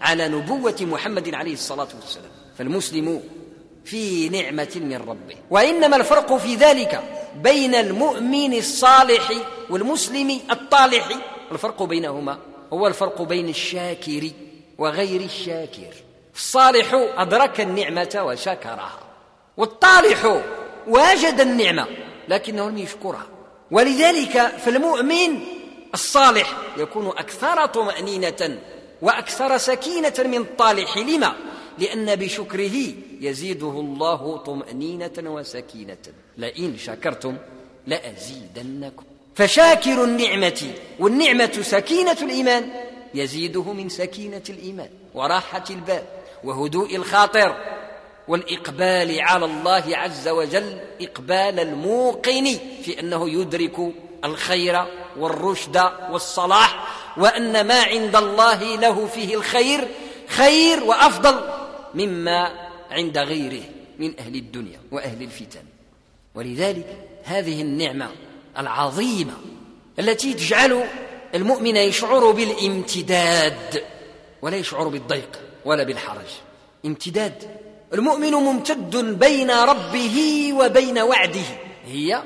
على 0.00 0.28
نبوة 0.28 0.76
محمد 0.80 1.34
عليه 1.34 1.52
الصلاة 1.52 1.88
والسلام. 2.00 2.30
فالمسلم 2.58 3.22
في 3.84 4.28
نعمة 4.28 4.72
من 4.76 4.96
ربه. 5.08 5.36
وإنما 5.50 5.96
الفرق 5.96 6.36
في 6.36 6.54
ذلك 6.54 7.02
بين 7.42 7.74
المؤمن 7.74 8.54
الصالح 8.54 9.32
والمسلم 9.70 10.40
الطالح. 10.50 11.08
الفرق 11.52 11.82
بينهما 11.82 12.38
هو 12.72 12.86
الفرق 12.86 13.22
بين 13.22 13.48
الشاكر 13.48 14.30
وغير 14.78 15.20
الشاكر. 15.20 15.94
الصالح 16.34 16.94
أدرك 17.16 17.60
النعمة 17.60 18.22
وشكرها 18.24 18.98
والطالح 19.56 20.40
وجد 20.88 21.40
النعمة 21.40 21.86
لكنه 22.28 22.70
لم 22.70 22.78
يشكرها. 22.78 23.26
ولذلك 23.70 24.46
فالمؤمن 24.46 25.40
الصالح 25.94 26.56
يكون 26.76 27.06
أكثر 27.06 27.66
طمأنينة 27.66 28.58
وأكثر 29.02 29.58
سكينة 29.58 30.14
من 30.18 30.38
الطالح. 30.38 30.98
لما؟ 30.98 31.36
لأن 31.78 32.16
بشكره 32.16 32.94
يزيده 33.20 33.70
الله 33.70 34.36
طمأنينة 34.36 35.12
وسكينة. 35.18 35.96
لئن 36.36 36.78
شكرتم 36.78 37.36
لأزيدنكم. 37.86 39.04
فشاكر 39.34 40.04
النعمة 40.04 40.72
والنعمة 40.98 41.58
سكينة 41.62 42.16
الإيمان 42.22 42.70
يزيده 43.14 43.72
من 43.72 43.88
سكينة 43.88 44.42
الإيمان 44.50 44.90
وراحة 45.14 45.64
البال 45.70 46.02
وهدوء 46.44 46.96
الخاطر. 46.96 47.77
والإقبال 48.28 49.20
على 49.20 49.44
الله 49.44 49.84
عز 49.88 50.28
وجل 50.28 50.78
إقبال 51.00 51.60
الموقن 51.60 52.58
في 52.82 53.00
أنه 53.00 53.30
يدرك 53.30 53.76
الخير 54.24 54.84
والرشد 55.16 55.82
والصلاح 56.10 56.88
وأن 57.16 57.66
ما 57.66 57.82
عند 57.82 58.16
الله 58.16 58.76
له 58.76 59.06
فيه 59.06 59.34
الخير 59.34 59.88
خير 60.28 60.84
وأفضل 60.84 61.40
مما 61.94 62.68
عند 62.90 63.18
غيره 63.18 63.62
من 63.98 64.20
أهل 64.20 64.34
الدنيا 64.34 64.80
وأهل 64.90 65.22
الفتن. 65.22 65.64
ولذلك 66.34 67.08
هذه 67.24 67.62
النعمة 67.62 68.10
العظيمة 68.58 69.34
التي 69.98 70.34
تجعل 70.34 70.84
المؤمن 71.34 71.76
يشعر 71.76 72.30
بالامتداد 72.30 73.84
ولا 74.42 74.56
يشعر 74.56 74.88
بالضيق 74.88 75.40
ولا 75.64 75.82
بالحرج. 75.82 76.26
امتداد 76.86 77.57
المؤمن 77.94 78.30
ممتد 78.30 78.96
بين 79.18 79.50
ربه 79.50 80.48
وبين 80.52 80.98
وعده. 80.98 81.48
هي 81.86 82.22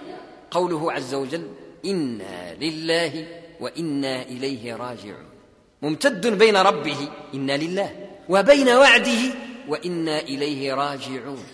قوله 0.50 0.92
عز 0.92 1.14
وجل 1.14 1.48
إنا 1.84 2.54
لله 2.60 3.26
وإنا 3.60 4.22
إليه 4.22 4.74
راجعون. 4.74 5.26
ممتد 5.82 6.26
بين 6.26 6.56
ربه 6.56 7.08
إنا 7.34 7.56
لله 7.56 7.90
وبين 8.28 8.68
وعده 8.68 9.22
وإنا 9.68 10.20
إليه 10.20 10.74
راجعون. 10.74 11.44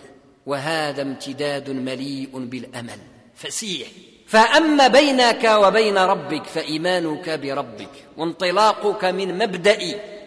وهذا 0.46 1.02
امتداد 1.02 1.70
مليء 1.70 2.30
بالأمل. 2.34 2.98
فسيح. 3.34 3.88
فأما 4.26 4.88
بينك 4.88 5.44
وبين 5.44 5.98
ربك 5.98 6.46
فإيمانك 6.46 7.30
بربك 7.30 7.90
وانطلاقك 8.16 9.04
من 9.04 9.38
مبدأ 9.38 9.78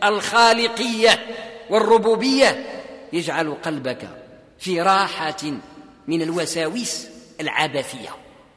الخالقية 0.04 1.20
والربوبية 1.70 2.66
يجعل 3.14 3.54
قلبك 3.54 4.10
في 4.60 4.82
راحة 4.82 5.52
من 6.08 6.22
الوساوس 6.22 7.08
العبثية 7.42 8.10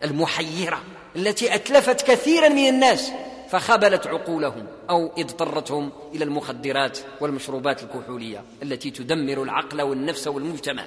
المحيرة 0.05 0.83
التي 1.17 1.55
أتلفت 1.55 2.03
كثيرا 2.03 2.49
من 2.49 2.69
الناس 2.69 3.13
فخبلت 3.51 4.07
عقولهم 4.07 4.67
أو 4.91 5.13
اضطرتهم 5.19 5.93
إلى 6.15 6.25
المخدرات 6.25 6.99
والمشروبات 7.21 7.83
الكحولية 7.83 8.45
التي 8.63 8.91
تدمر 8.91 9.43
العقل 9.43 9.83
والنفس 9.83 10.27
والمجتمع. 10.27 10.85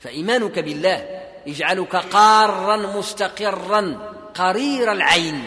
فإيمانك 0.00 0.58
بالله 0.58 1.20
يجعلك 1.46 1.96
قارا 1.96 2.76
مستقرا 2.76 4.12
قرير 4.34 4.92
العين 4.92 5.42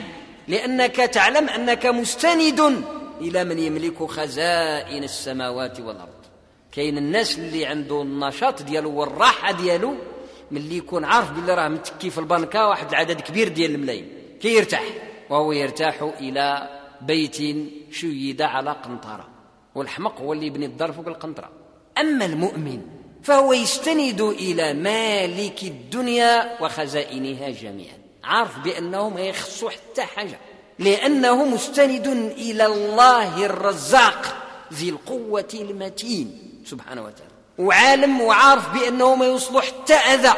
لأنك 0.48 0.96
تعلم 0.96 1.50
أنك 1.50 1.86
مستند 1.86 2.84
إلى 3.22 3.44
من 3.44 3.60
يملك 3.60 4.03
خزائن 4.03 5.03
السماوات 5.03 5.80
والأرض. 5.80 6.11
كاين 6.72 6.98
الناس 6.98 7.40
اللي 7.40 7.66
عنده 7.66 8.01
النشاط 8.01 8.62
ديالو 8.62 9.00
والراحة 9.00 9.51
ديالو 9.51 9.96
ملي 10.51 10.78
يكون 10.78 11.06
عارف 11.06 11.32
باللي 11.32 11.54
راه 11.54 11.68
متكي 11.68 12.10
في 12.10 12.18
البنكة 12.18 12.68
واحد 12.68 12.90
العدد 12.90 13.22
كبير 13.22 13.48
ديال 13.48 13.75
الملايين. 13.75 14.10
كيرتاح. 14.42 14.84
وهو 15.30 15.51
يرتاح 15.51 16.01
إلى 16.20 16.70
بيت 17.01 17.38
شيد 17.92 18.42
على 18.42 18.72
قنطرة. 18.72 19.28
والحمق 19.75 20.22
هو 20.22 20.34
اللي 20.34 20.46
يبني 20.46 20.66
الدار 20.66 20.92
فوق 20.92 21.08
القنطرة. 21.08 21.50
أما 21.98 22.25
المؤمن 22.25 22.82
فهو 23.24 23.54
يستند 23.54 24.22
إلى 24.22 24.74
مالك 24.74 25.63
الدنيا 25.63 26.63
وخزائنها 26.63 27.50
جميعا. 27.50 27.98
عارف 28.24 28.60
بانه 28.60 29.10
ما 29.10 29.22
يخصو 29.22 29.70
حتى 29.70 30.01
حاجة. 30.01 30.40
لأنه 30.80 31.46
مستند 31.46 32.08
إلى 32.38 32.66
الله 32.66 33.46
الرزاق 33.46 34.48
ذي 34.74 34.90
القوة 34.90 35.50
المتين. 35.54 36.50
سبحانه 36.65 37.01
وتعالى. 37.01 37.32
وعالم 37.58 38.22
وعارف 38.22 38.74
بأنه 38.74 39.15
ما 39.15 39.25
يصلح 39.25 39.65
حتى 39.65 39.94
أذى 39.94 40.34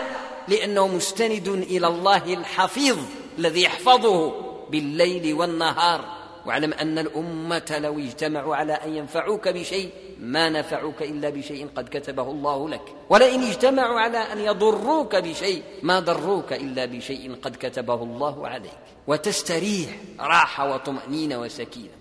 لأنه 0.48 0.88
مستند 0.88 1.48
إلى 1.48 1.88
الله 1.88 2.34
الحفيظ 2.34 2.98
الذي 3.39 3.63
يحفظه 3.63 4.34
بالليل 4.70 5.34
والنهار. 5.34 6.24
واعلم 6.46 6.74
أن 6.74 7.00
الأمة 7.00 7.80
لو 7.80 8.00
اجتمعوا 8.00 8.56
على 8.56 8.74
أن 8.74 8.96
ينفعوك 8.96 9.48
بشيء 9.48 9.89
ما 10.20 10.50
نفعوك 10.50 11.01
إلا 11.01 11.30
بشيء 11.30 11.68
قد 11.75 11.89
كتبه 11.92 12.32
الله 12.32 12.70
لك. 12.70 12.82
ولئن 13.10 13.44
اجتمعوا 13.44 14.00
على 14.00 14.18
أن 14.18 14.39
يضروك 14.39 15.15
بشيء 15.15 15.63
ما 15.84 16.00
ضروك 16.00 16.53
إلا 16.53 16.86
بشيء 16.86 17.36
قد 17.42 17.56
كتبه 17.56 18.03
الله 18.03 18.48
عليك. 18.48 18.80
وتستريح 19.08 19.89
راحة 20.20 20.74
وطمأنينة 20.74 21.42
وسكينة. 21.42 21.96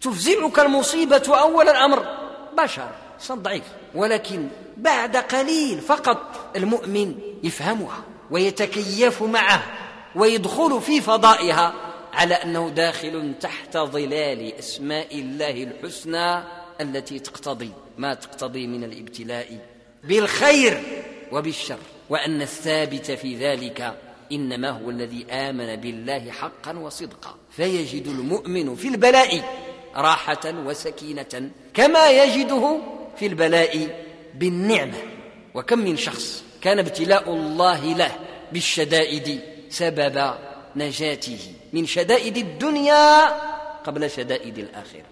تفزعك 0.00 0.58
المصيبة 0.58 1.22
أول 1.28 1.68
الأمر 1.68 2.06
بشر. 2.58 2.90
إنسان 3.24 3.42
ضعيف. 3.42 3.64
ولكن 3.94 4.48
بعد 4.76 5.16
قليل 5.16 5.80
فقط 5.80 6.50
المؤمن 6.56 7.14
يفهمها 7.42 8.02
ويتكيف 8.30 9.22
معه 9.22 9.62
ويدخل 10.14 10.80
في 10.80 11.00
فضائها 11.00 11.74
على 12.12 12.34
أنه 12.34 12.68
داخل 12.68 13.34
تحت 13.40 13.76
ظلال 13.76 14.58
أسماء 14.58 15.18
الله 15.18 15.62
الحسنى 15.62 16.42
التي 16.80 17.18
تقتضي 17.18 17.70
ما 17.98 18.14
تقتضي 18.14 18.66
من 18.66 18.84
الابتلاء 18.84 19.58
بالخير 20.04 20.82
وبالشر. 21.32 21.78
وأن 22.10 22.42
الثابت 22.42 23.10
في 23.10 23.36
ذلك 23.36 23.94
إنما 24.32 24.70
هو 24.70 24.90
الذي 24.90 25.26
آمن 25.30 25.76
بالله 25.76 26.30
حقا 26.30 26.78
وصدقا. 26.78 27.34
فيجد 27.50 28.06
المؤمن 28.06 28.74
في 28.74 28.88
البلاء 28.88 29.44
راحة 29.96 30.54
وسكينة 30.66 31.50
كما 31.74 32.10
يجده 32.10 32.78
في 33.16 33.26
البلاء 33.26 34.04
بالنعمة. 34.34 34.98
وكم 35.54 35.78
من 35.78 35.96
شخص 35.96 36.42
كان 36.62 36.78
ابتلاء 36.78 37.30
الله 37.30 37.84
له 37.84 38.10
بالشدائد 38.52 39.40
سبب 39.70 40.34
نجاته 40.76 41.38
من 41.72 41.86
شدائد 41.86 42.36
الدنيا 42.36 43.26
قبل 43.84 44.10
شدائد 44.10 44.58
الآخرة. 44.58 45.04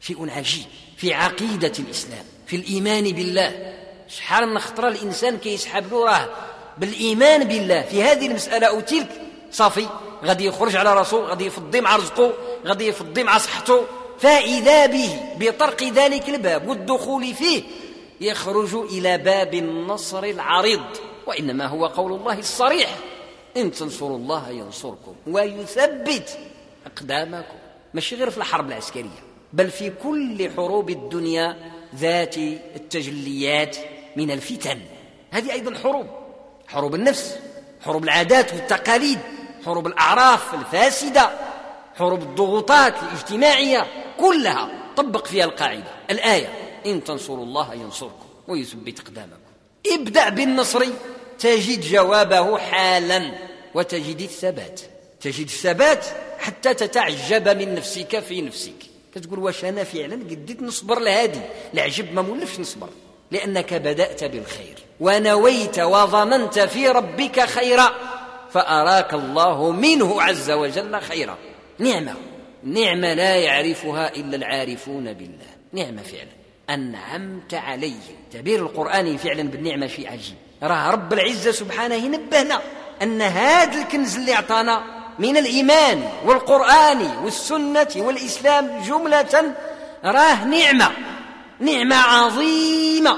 شيء 0.00 0.30
عجيب 0.30 0.64
في 0.96 1.14
عقيدة 1.14 1.72
الإسلام 1.78 2.24
في 2.46 2.56
الإيمان 2.56 3.04
بالله. 3.04 3.74
شحال 4.08 4.48
من 4.48 4.58
خطره 4.58 4.88
الإنسان 4.88 5.38
كيسحب 5.38 5.92
له 5.92 6.04
راه 6.04 6.28
بالإيمان 6.78 7.44
بالله. 7.44 7.82
في 7.82 8.02
هذه 8.02 8.26
المسألة 8.26 8.66
أو 8.66 8.80
تلك 8.80 9.08
صافي 9.52 9.86
غادي 10.24 10.44
يخرج 10.44 10.76
على 10.76 10.94
راسه 10.94 11.18
غادي 11.18 11.46
يفضي 11.46 11.80
مع 11.80 11.96
رزقه 11.96 12.32
غادي 12.66 12.86
يفضي 12.86 13.22
مع 13.24 13.38
صحته. 13.38 13.86
فإذا 14.20 14.86
به 14.86 15.20
بطرق 15.38 15.82
ذلك 15.82 16.28
الباب 16.28 16.68
والدخول 16.68 17.34
فيه 17.34 17.62
يخرج 18.20 18.74
إلى 18.74 19.18
باب 19.18 19.54
النصر 19.54 20.24
العريض. 20.24 20.84
وإنما 21.26 21.66
هو 21.66 21.86
قول 21.86 22.12
الله 22.12 22.38
الصريح 22.38 22.96
إن 23.56 23.70
تنصروا 23.72 24.16
الله 24.16 24.50
ينصركم 24.50 25.14
ويثبت 25.26 26.38
أقدامكم. 26.86 27.56
ماشي 27.94 28.16
غير 28.16 28.30
في 28.30 28.38
الحرب 28.38 28.68
العسكرية 28.68 29.22
بل 29.52 29.70
في 29.70 29.92
كل 30.02 30.50
حروب 30.56 30.90
الدنيا 30.90 31.56
ذات 31.96 32.36
التجليات 32.76 33.76
من 34.16 34.30
الفتن. 34.30 34.78
هذه 35.30 35.52
أيضا 35.52 35.78
حروب 35.78 36.06
حروب 36.68 36.94
النفس 36.94 37.38
حروب 37.80 38.04
العادات 38.04 38.52
والتقاليد 38.52 39.18
حروب 39.64 39.86
الأعراف 39.86 40.54
الفاسدة 40.54 41.30
حروب 41.96 42.22
الضغوطات 42.22 42.94
الاجتماعية. 43.02 43.86
كلها 44.20 44.70
طبق 44.96 45.26
فيها 45.26 45.44
القاعدة. 45.44 45.92
الآية 46.10 46.48
إن 46.86 47.04
تنصروا 47.04 47.44
الله 47.44 47.74
ينصركم 47.74 48.26
ويثبت 48.48 49.00
إقدامكم. 49.00 49.50
ابدأ 49.86 50.28
بالنصر 50.28 50.84
تجد 51.38 51.80
جوابه 51.80 52.58
حالا 52.58 53.32
وتجد 53.74 54.20
الثبات. 54.20 54.80
تجد 55.20 55.44
الثبات 55.44 56.06
حتى 56.38 56.74
تتعجب 56.74 57.48
من 57.48 57.74
نفسك 57.74 58.18
في 58.18 58.42
نفسك. 58.42 58.74
كتقول 59.14 59.38
واش 59.38 59.64
أنا 59.64 59.84
فعلا 59.84 60.14
قديت 60.14 60.62
نصبر 60.62 60.98
لهادي؟ 60.98 61.40
العجب 61.74 62.14
ما 62.14 62.22
مولفش 62.22 62.60
نصبر. 62.60 62.88
لأنك 63.30 63.74
بدأت 63.74 64.24
بالخير. 64.24 64.78
ونويت 65.00 65.78
وظننت 65.78 66.58
في 66.58 66.88
ربك 66.88 67.40
خيرا 67.40 67.92
فأراك 68.50 69.14
الله 69.14 69.70
منه 69.70 70.22
عز 70.22 70.50
وجل 70.50 71.00
خيرا. 71.00 71.38
نعمة. 71.78 72.14
نعمة 72.64 73.14
لا 73.14 73.36
يعرفها 73.36 74.16
إلا 74.16 74.36
العارفون 74.36 75.12
بالله. 75.12 75.46
نعمة 75.72 76.02
فعلا. 76.02 76.30
انعمت 76.70 77.54
عليهم 77.54 78.16
تعبير 78.32 78.60
القراني 78.60 79.18
فعلا 79.18 79.42
بالنعمة 79.42 79.86
شيء 79.86 80.12
عجيب. 80.12 80.36
راه 80.62 80.90
رب 80.90 81.12
العزة 81.12 81.52
سبحانه 81.52 81.94
ينبهنا 81.94 82.60
أن 83.02 83.22
هذا 83.22 83.82
الكنز 83.82 84.16
اللي 84.16 84.34
أعطانا 84.34 84.82
من 85.18 85.36
الإيمان 85.36 86.08
والقرآن 86.24 87.00
والسنة 87.24 87.88
والإسلام 87.96 88.82
جملة 88.82 89.54
راه 90.04 90.44
نعمة. 90.44 90.90
نعمة 91.60 91.96
عظيمة. 91.96 93.16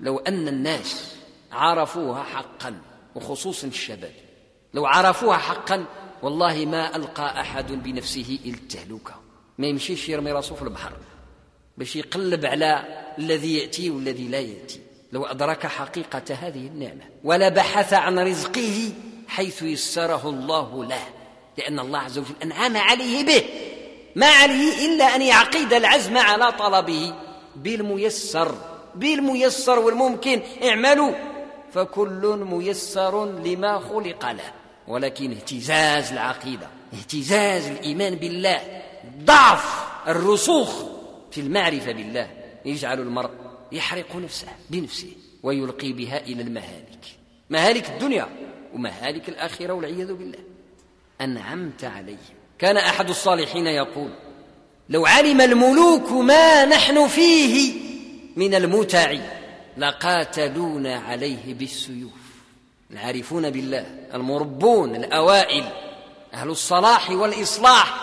لو 0.00 0.18
أن 0.18 0.48
الناس 0.48 1.14
عرفوها 1.52 2.22
حقا 2.22 2.74
وخصوصا 3.14 3.66
الشباب 3.66 4.12
لو 4.74 4.86
عرفوها 4.86 5.36
حقا 5.36 5.84
والله 6.22 6.66
ما 6.66 6.96
ألقى 6.96 7.40
أحد 7.40 7.72
بنفسه 7.72 8.38
إلى 8.44 8.54
التهلكه 8.54 9.14
ما 9.58 9.66
يمشيش 9.66 10.08
يرمي 10.08 10.32
راسه 10.32 10.54
في 10.54 10.62
البحر 10.62 10.92
باش 11.78 11.96
يقلب 11.96 12.46
على 12.46 12.84
الذي 13.18 13.58
يأتي 13.58 13.90
والذي 13.90 14.28
لا 14.28 14.40
يأتي. 14.40 14.80
لو 15.12 15.24
أدرك 15.24 15.66
حقيقة 15.66 16.34
هذه 16.34 16.66
النعمة. 16.66 17.02
ولبحث 17.24 17.92
عن 17.92 18.18
رزقه 18.18 18.92
حيث 19.28 19.62
يسره 19.62 20.28
الله 20.28 20.84
له. 20.84 21.04
لأن 21.58 21.78
الله 21.78 21.98
عز 21.98 22.18
وجل 22.18 22.34
أنعم 22.42 22.76
عليه 22.76 23.26
به. 23.26 23.44
ما 24.16 24.26
عليه 24.26 24.86
إلا 24.86 25.04
أن 25.04 25.22
يعقد 25.22 25.72
العزم 25.72 26.18
على 26.18 26.52
طلبه 26.52 27.14
بالميسر. 27.56 28.54
بالميسر 28.94 29.78
والممكن. 29.78 30.42
اعملوا. 30.64 31.12
فكل 31.72 32.44
ميسر 32.50 33.26
لما 33.26 33.78
خلق 33.78 34.30
له. 34.30 34.61
ولكن 34.92 35.32
اهتزاز 35.32 36.12
العقيدة 36.12 36.68
اهتزاز 36.94 37.66
الإيمان 37.66 38.14
بالله 38.14 38.82
ضعف 39.24 39.84
الرسوخ 40.08 40.84
في 41.30 41.40
المعرفة 41.40 41.92
بالله. 41.92 42.30
يجعل 42.64 43.00
المرء 43.00 43.30
يحرق 43.72 44.16
نفسه 44.16 44.48
بنفسه 44.70 45.12
ويلقي 45.42 45.92
بها 45.92 46.20
إلى 46.20 46.42
المهالك. 46.42 47.04
مهالك 47.50 47.90
الدنيا 47.90 48.28
ومهالك 48.74 49.28
الآخرة 49.28 49.72
والعياذ 49.72 50.14
بالله. 50.14 50.38
أنعمت 51.20 51.84
عليهم. 51.84 52.36
كان 52.58 52.76
أحد 52.76 53.08
الصالحين 53.08 53.66
يقول 53.66 54.10
لو 54.88 55.06
علم 55.06 55.40
الملوك 55.40 56.12
ما 56.12 56.64
نحن 56.64 57.08
فيه 57.08 57.74
من 58.36 58.54
المتع 58.54 59.14
لقاتلونا 59.76 60.96
عليه 60.96 61.54
بالسيوف. 61.54 62.21
العارفون 62.92 63.50
بالله 63.50 63.86
المربون 64.14 64.96
الأوائل 64.96 65.64
أهل 66.34 66.48
الصلاح 66.48 67.10
والإصلاح 67.10 67.94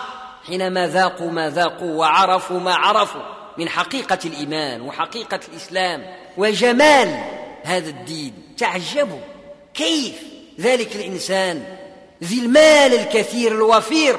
حينما 0.46 0.86
ذاقوا 0.88 1.30
ما 1.30 1.50
ذاقوا 1.50 1.92
وعرفوا 1.92 2.60
ما 2.60 2.74
عرفوا 2.74 3.22
من 3.58 3.68
حقيقة 3.68 4.18
الإيمان 4.24 4.80
وحقيقة 4.80 5.40
الإسلام. 5.48 6.06
وجمال 6.36 7.24
هذا 7.62 7.88
الدين. 7.88 8.32
تعجبوا 8.58 9.20
كيف 9.74 10.14
ذلك 10.60 10.96
الإنسان 10.96 11.76
ذي 12.24 12.40
المال 12.40 12.94
الكثير 12.94 13.52
الوفير 13.52 14.18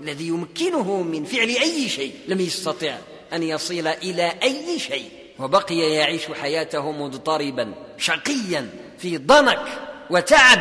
الذي 0.00 0.28
يمكنه 0.28 1.02
من 1.02 1.24
فعل 1.24 1.48
أي 1.48 1.88
شيء 1.88 2.12
لم 2.28 2.40
يستطع 2.40 2.96
أن 3.32 3.42
يصل 3.42 3.86
إلى 3.86 4.32
أي 4.42 4.78
شيء. 4.78 5.10
وبقي 5.38 5.76
يعيش 5.76 6.22
حياته 6.42 6.92
مضطربا 6.92 7.74
شقيا 7.98 8.70
في 8.98 9.18
ضنك. 9.18 9.93
وتعب 10.10 10.58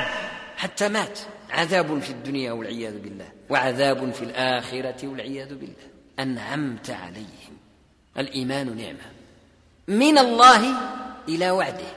حتى 0.58 0.88
مات. 0.88 1.20
عذاب 1.52 2.00
في 2.00 2.10
الدنيا 2.10 2.52
والعياذ 2.52 3.00
بالله. 3.00 3.28
وعذاب 3.50 4.14
في 4.14 4.22
الآخرة 4.22 5.08
والعياذ 5.08 5.56
بالله. 5.56 5.84
أنعمت 6.20 6.90
عليهم. 6.90 7.58
الإيمان 8.18 8.78
نعمة. 8.78 9.14
من 9.88 10.18
الله 10.18 10.74
إلى 11.30 11.52
وعده. 11.52 11.94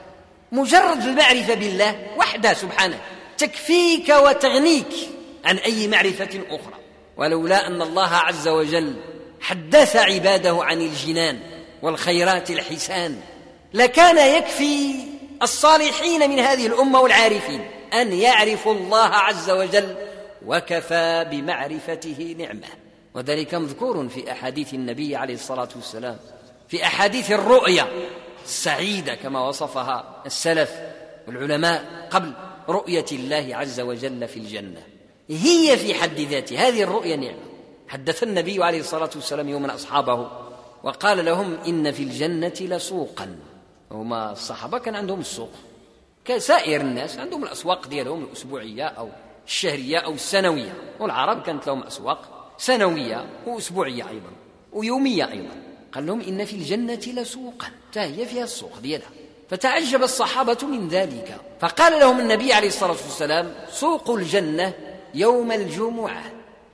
مجرد 0.51 1.01
المعرفة 1.01 1.53
بالله 1.53 2.07
وحده 2.17 2.53
سبحانه. 2.53 2.99
تكفيك 3.37 4.09
وتغنيك 4.09 4.93
عن 5.45 5.57
أي 5.57 5.87
معرفة 5.87 6.41
أخرى. 6.49 6.77
ولولا 7.17 7.67
أن 7.67 7.81
الله 7.81 8.09
عز 8.09 8.47
وجل 8.47 8.95
حدث 9.41 9.95
عباده 9.95 10.63
عن 10.63 10.81
الجنان 10.81 11.39
والخيرات 11.81 12.51
الحسان 12.51 13.21
لكان 13.73 14.37
يكفي 14.37 14.95
الصالحين 15.41 16.29
من 16.29 16.39
هذه 16.39 16.67
الأمة 16.67 16.99
والعارفين 16.99 17.61
أن 17.93 18.13
يعرفوا 18.13 18.73
الله 18.73 19.07
عز 19.07 19.49
وجل 19.49 19.95
وكفى 20.45 21.25
بمعرفته 21.31 22.35
نعمة. 22.39 22.67
وذلك 23.13 23.55
مذكور 23.55 24.09
في 24.09 24.31
أحاديث 24.31 24.73
النبي 24.73 25.15
عليه 25.15 25.33
الصلاة 25.33 25.69
والسلام 25.75 26.17
في 26.67 26.83
أحاديث 26.83 27.31
الرؤيا 27.31 27.87
السعيدة 28.45 29.15
كما 29.15 29.47
وصفها 29.47 30.23
السلف 30.25 30.71
والعلماء 31.27 32.07
قبل 32.11 32.33
رؤية 32.69 33.05
الله 33.11 33.49
عز 33.51 33.79
وجل 33.79 34.27
في 34.27 34.37
الجنة. 34.37 34.83
هي 35.29 35.77
في 35.77 35.93
حد 35.93 36.19
ذاتها 36.19 36.67
هذه 36.67 36.83
الرؤية 36.83 37.15
نعمة. 37.15 37.47
حدث 37.87 38.23
النبي 38.23 38.63
عليه 38.63 38.79
الصلاة 38.79 39.09
والسلام 39.15 39.49
يوما 39.49 39.75
أصحابه 39.75 40.29
وقال 40.83 41.25
لهم 41.25 41.57
إن 41.67 41.91
في 41.91 42.03
الجنة 42.03 42.53
لسوقا. 42.61 43.35
هما 43.91 44.31
الصحابة 44.31 44.77
كان 44.77 44.95
عندهم 44.95 45.19
السوق. 45.19 45.51
كسائر 46.25 46.81
الناس 46.81 47.17
عندهم 47.17 47.43
الأسواق 47.43 47.87
ديالهم 47.87 48.23
الأسبوعية 48.23 48.85
أو 48.85 49.09
الشهرية 49.47 49.97
أو 49.97 50.13
السنوية. 50.13 50.73
والعرب 50.99 51.41
كانت 51.41 51.67
لهم 51.67 51.83
أسواق 51.83 52.51
سنوية 52.57 53.25
وأسبوعية 53.45 54.09
أيضا 54.09 54.29
ويومية 54.73 55.31
أيضا. 55.31 55.55
قال 55.91 56.05
لهم 56.05 56.21
إن 56.21 56.45
في 56.45 56.53
الجنة 56.53 57.21
لسوقا 57.21 57.67
هي 57.95 58.25
فيها 58.25 58.43
السوق 58.43 58.79
ديالها. 58.79 59.09
فتعجب 59.49 60.03
الصحابة 60.03 60.57
من 60.67 60.87
ذلك. 60.87 61.41
فقال 61.59 61.99
لهم 61.99 62.19
النبي 62.19 62.53
عليه 62.53 62.67
الصلاة 62.67 62.91
والسلام 62.91 63.53
سوق 63.69 64.09
الجنة 64.09 64.73
يوم 65.13 65.51
الجمعة. 65.51 66.23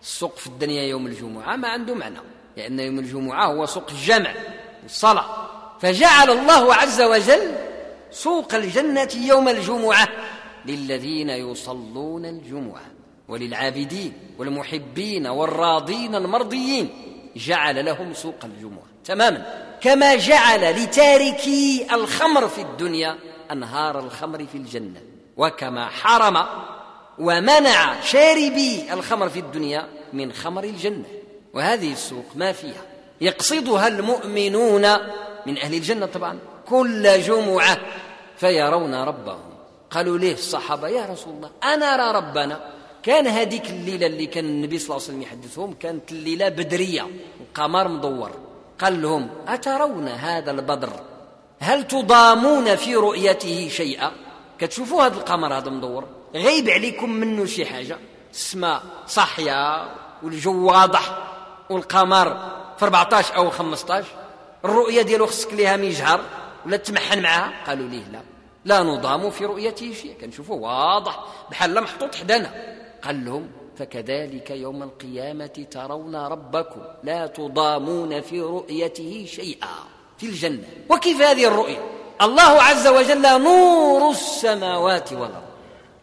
السوق 0.02 0.38
في 0.38 0.48
الدنيا 0.48 0.84
يوم 0.84 1.08
الجمعة 1.08 1.56
ما 1.56 1.68
عنده 1.68 1.94
معنى 1.94 2.20
لأن 2.58 2.80
يوم 2.80 3.00
الجمعة 3.00 3.48
هو 3.48 3.66
سوق 3.66 3.90
الجمع 3.90 4.34
والصلاة 4.84 5.43
فجعل 5.84 6.30
الله 6.30 6.74
عز 6.74 7.02
وجل 7.02 7.52
سوق 8.12 8.56
الجنة 8.56 9.10
يوم 9.16 9.50
الجمعة 9.50 10.08
للذين 10.66 11.30
يصلون 11.30 12.26
الجمعة 12.26 12.82
وللعابدين 13.28 14.14
والمحبين 14.38 15.28
والراضين 15.28 16.16
المرضيين. 16.16 16.90
جعل 17.36 17.86
لهم 17.86 18.14
سوق 18.14 18.36
الجمعة 18.44 18.86
تماما. 19.06 19.46
كما 19.82 20.16
جعل 20.16 20.84
لتاركي 20.84 21.88
الخمر 21.92 22.48
في 22.48 22.62
الدنيا 22.62 23.18
أنهار 23.52 24.00
الخمر 24.00 24.46
في 24.46 24.58
الجنة. 24.58 25.02
وكما 25.38 25.88
حرم 25.88 26.46
ومنع 27.20 28.02
شاربي 28.02 28.94
الخمر 28.94 29.30
في 29.30 29.40
الدنيا 29.40 29.88
من 30.14 30.34
خمر 30.34 30.64
الجنة. 30.64 31.08
وهذه 31.54 31.92
السوق 31.92 32.26
ما 32.36 32.52
فيها؟ 32.52 32.82
يقصدها 33.22 33.88
المؤمنون 33.88 34.88
من 35.46 35.58
أهل 35.58 35.74
الجنة 35.74 36.06
طبعا. 36.06 36.40
كل 36.68 37.22
جمعة 37.22 37.78
فيرون 38.38 38.96
ربهم. 38.96 39.40
قالوا 39.92 40.18
ليه 40.18 40.34
الصحابة؟ 40.34 40.88
يا 40.88 41.06
رسول 41.06 41.34
الله 41.34 41.50
أنا 41.64 41.86
أرى 41.86 42.18
ربنا. 42.18 42.60
كان 43.04 43.28
هذيك 43.28 43.70
الليلة 43.70 44.08
اللي 44.08 44.26
كان 44.26 44.46
النبي 44.46 44.80
صلى 44.80 44.86
الله 44.86 44.96
عليه 44.96 45.06
وسلم 45.06 45.22
يحدثهم 45.22 45.74
كانت 45.74 46.12
الليلة 46.12 46.50
بدرية 46.50 47.08
القمر 47.42 47.88
مدور. 47.88 48.32
قال 48.80 49.02
لهم 49.02 49.30
أترون 49.48 50.08
هذا 50.08 50.52
البدر؟ 50.52 50.90
هل 51.60 51.88
تضامون 51.88 52.76
في 52.76 52.96
رؤيته 52.96 53.70
شيئا؟ 53.70 54.12
كتشوفوا 54.60 55.06
هذا 55.06 55.16
القمر 55.16 55.58
هذا 55.58 55.70
مدور؟ 55.70 56.06
غيب 56.36 56.70
عليكم 56.70 57.10
منه 57.10 57.46
شي 57.46 57.66
حاجة؟ 57.66 57.98
السماء 58.32 58.82
صاحية 59.08 59.88
والجو 60.24 60.68
واضح 60.68 61.18
والقمر 61.70 62.38
في 62.78 62.86
14 62.86 63.36
أو 63.36 63.50
15 63.50 64.06
الرؤية 64.66 65.02
ديالو 65.02 65.26
خصك 65.26 65.54
ليها 65.54 65.78
ميجهر 65.78 66.22
ولا 66.66 66.78
تمحن 66.78 67.22
معها 67.22 67.54
قالوا 67.68 67.88
ليه 67.88 68.08
لا. 68.12 68.22
لا 68.66 68.84
نضام 68.84 69.30
في 69.30 69.46
رؤيته 69.46 69.94
شيء. 69.94 70.16
كنشوفوه 70.22 70.58
واضح. 70.58 71.20
بحال 71.52 71.82
محطوط 71.82 72.16
حدانا. 72.16 72.52
قال 73.04 73.26
لهم 73.26 73.48
فكذلك 73.78 74.52
يوم 74.52 74.84
القيامة 74.84 75.66
ترون 75.72 76.16
ربكم 76.16 76.82
لا 77.04 77.28
تضامون 77.28 78.22
في 78.22 78.42
رؤيته 78.42 79.26
شيئا 79.30 79.68
في 80.18 80.26
الجنة. 80.26 80.68
وكيف 80.90 81.22
هذه 81.22 81.48
الرؤية؟ 81.48 81.80
الله 82.22 82.62
عز 82.62 82.88
وجل 82.88 83.44
نور 83.44 84.12
السماوات 84.12 85.14
والأرض. 85.14 85.44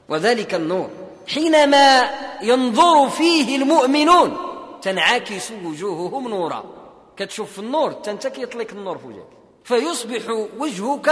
وذلك 0.08 0.54
النور 0.54 0.90
حينما 1.28 2.10
ينظر 2.42 3.08
فيه 3.08 3.56
المؤمنون 3.56 4.36
تنعكس 4.82 5.52
وجوههم 5.64 6.28
نورا. 6.28 6.79
كتشوف 7.16 7.58
النور 7.58 7.92
تنت 7.92 8.26
كيطلق 8.26 8.70
النور 8.72 8.98
في 8.98 9.06
وجهك. 9.06 9.28
فيصبح 9.64 10.30
وجهك 10.58 11.08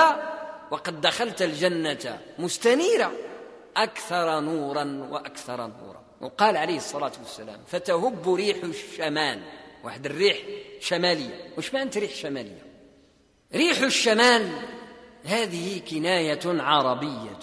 وقد 0.71 1.01
دخلت 1.01 1.43
الجنة 1.43 2.21
مستنيرا. 2.39 3.13
أكثر 3.77 4.41
نورا 4.41 5.09
وأكثر 5.11 5.57
نورا. 5.57 6.03
وقال 6.21 6.57
عليه 6.57 6.77
الصلاة 6.77 7.13
والسلام 7.19 7.61
فتهب 7.67 8.35
ريح 8.35 8.57
الشمال. 8.65 9.43
واحد 9.85 10.07
الريح 10.07 10.39
شمالية. 10.81 11.55
وش 11.59 11.75
معنى 11.75 11.91
ريح 11.97 12.15
شمالية؟ 12.15 12.63
ريح 13.55 13.79
الشمال 13.79 14.53
هذه 15.25 15.81
كناية 15.91 16.41
عربية. 16.45 17.39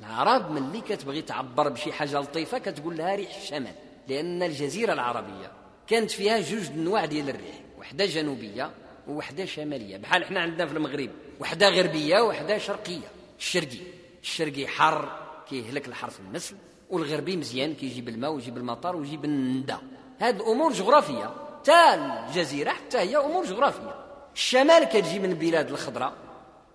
العرب 0.00 0.50
ملي 0.50 0.80
كتبغي 0.80 1.22
تعبر 1.22 1.68
بشي 1.68 1.92
حاجة 1.92 2.20
لطيفة 2.20 2.58
كتقول 2.58 2.96
لها 2.96 3.14
ريح 3.14 3.36
الشمال 3.36 3.74
لأن 4.08 4.42
الجزيرة 4.42 4.92
العربية 4.92 5.52
كانت 5.86 6.10
فيها 6.10 6.40
جوج 6.40 6.66
أنواع 6.66 7.04
ديال 7.04 7.28
الريح. 7.28 7.60
وحدة 7.80 8.06
جنوبية 8.06 8.70
ووحدة 9.08 9.44
شمالية. 9.44 9.96
بحال 9.96 10.22
إحنا 10.22 10.40
عندنا 10.40 10.66
في 10.66 10.72
المغرب 10.72 11.10
وحدة 11.40 11.68
غربية 11.68 12.20
وحدة 12.20 12.58
شرقية. 12.58 13.08
الشرقي 13.38 13.78
الشرقي 14.22 14.66
حر 14.66 15.18
كيهلك 15.50 15.88
الحرث 15.88 16.20
النسل 16.20 16.56
والغربي 16.90 17.36
مزيان 17.36 17.74
كيجيب 17.74 18.08
الماء 18.08 18.32
ويجيب 18.32 18.56
المطر 18.56 18.96
ويجيب 18.96 19.24
الندى. 19.24 19.76
هاد 20.20 20.40
امور 20.40 20.72
جغرافية 20.72 21.34
تا 21.64 21.94
الجزيرة 21.94 22.70
حتى 22.70 22.98
هي 22.98 23.16
أمور 23.16 23.44
جغرافية. 23.44 23.94
الشمال 24.34 24.84
كتجي 24.84 25.18
من 25.18 25.30
البلاد 25.30 25.70
الخضراء 25.70 26.12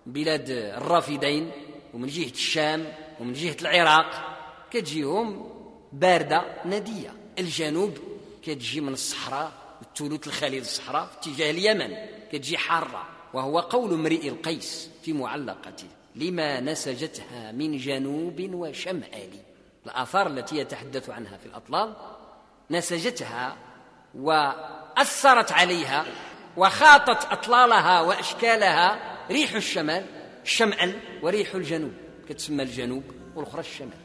بلاد 0.06 0.50
الرافدين 0.50 1.50
ومن 1.94 2.06
جهة 2.06 2.30
الشام 2.30 2.92
ومن 3.20 3.32
جهة 3.32 3.56
العراق 3.62 4.38
كتجيهم 4.70 5.50
باردة 5.92 6.44
ندية. 6.64 7.12
الجنوب 7.38 7.98
كتجي 8.42 8.80
من 8.80 8.92
الصحراء 8.92 9.65
الثلث 9.82 10.26
الخليل 10.26 10.62
الصحراء 10.62 11.06
في 11.06 11.30
اتجاه 11.30 11.50
اليمن 11.50 11.96
كتجي 12.32 12.58
حارة 12.58 13.06
وهو 13.34 13.60
قول 13.60 13.92
امرئ 13.92 14.28
القيس 14.28 14.90
في 15.02 15.12
معلقته. 15.12 15.86
لما 16.16 16.60
نسجتها 16.60 17.52
من 17.52 17.76
جنوب 17.76 18.54
وشمال. 18.54 19.30
الآثار 19.86 20.26
التي 20.26 20.56
يتحدث 20.56 21.10
عنها 21.10 21.36
في 21.36 21.46
الأطلال 21.46 21.94
نسجتها 22.70 23.56
وأثرت 24.14 25.52
عليها 25.52 26.04
وخاطت 26.56 27.32
أطلالها 27.32 28.00
وأشكالها 28.00 29.16
ريح 29.30 29.54
الشمال 29.54 30.04
شمعا 30.44 31.00
وريح 31.22 31.54
الجنوب 31.54 31.92
كتسمى 32.28 32.62
الجنوب 32.62 33.04
والأخرى 33.34 33.60
الشمال. 33.60 33.98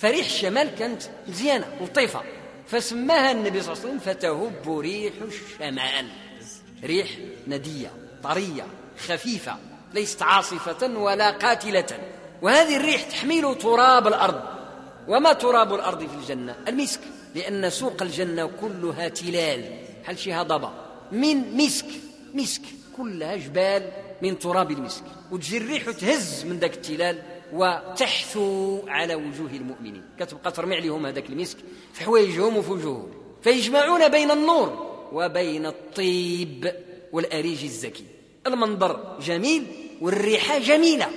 فريح 0.00 0.26
الشمال 0.26 0.74
كانت 0.74 1.02
مزيانة 1.28 1.78
لطيفة. 1.80 2.22
فسماها 2.66 3.32
النبي 3.32 3.62
صلى 3.62 3.72
الله 3.72 3.82
عليه 3.84 3.94
وسلم 3.94 4.14
فتهب 4.14 4.78
ريح 4.78 5.14
الشمال. 5.22 6.06
ريح 6.84 7.08
ندية 7.48 7.90
طرية 8.22 8.66
خفيفة 8.98 9.56
ليست 9.94 10.22
عاصفة 10.22 10.98
ولا 10.98 11.30
قاتلة. 11.30 11.86
وهذه 12.42 12.76
الريح 12.76 13.02
تحمل 13.02 13.58
تراب 13.58 14.06
الأرض. 14.06 14.42
وما 15.08 15.32
تراب 15.32 15.74
الأرض 15.74 15.98
في 15.98 16.14
الجنة؟ 16.14 16.56
المسك. 16.68 17.00
لأن 17.34 17.70
سوق 17.70 18.02
الجنة 18.02 18.50
كلها 18.60 19.08
تلال. 19.08 19.64
حل 20.04 20.18
شي 20.18 20.32
هضبة 20.32 20.70
من 21.12 21.56
مسك. 21.56 21.86
مسك. 22.34 22.62
كلها 22.96 23.36
جبال 23.36 23.90
من 24.22 24.38
تراب 24.38 24.70
المسك. 24.70 25.04
وتجي 25.30 25.56
الريح 25.56 25.90
تهز 25.90 26.44
من 26.44 26.58
ذاك 26.58 26.74
التلال. 26.74 27.22
وتحثو 27.52 28.80
على 28.88 29.14
وجوه 29.14 29.50
المؤمنين. 29.50 30.04
كتبقى 30.20 30.52
ترمي 30.52 30.76
عليهم 30.76 31.06
هذاك 31.06 31.30
المسك. 31.30 31.58
في 31.92 32.04
حوايجهم 32.04 32.56
وفي 32.56 32.70
وجوههم 32.70 33.10
فيجمعون 33.42 34.08
بين 34.08 34.30
النور 34.30 34.86
وبين 35.12 35.66
الطيب 35.66 36.72
والأريج 37.12 37.64
الزكي. 37.64 38.04
المنظر 38.46 39.18
جميل 39.20 39.66
والريحة 40.00 40.58
جميلة. 40.58 41.08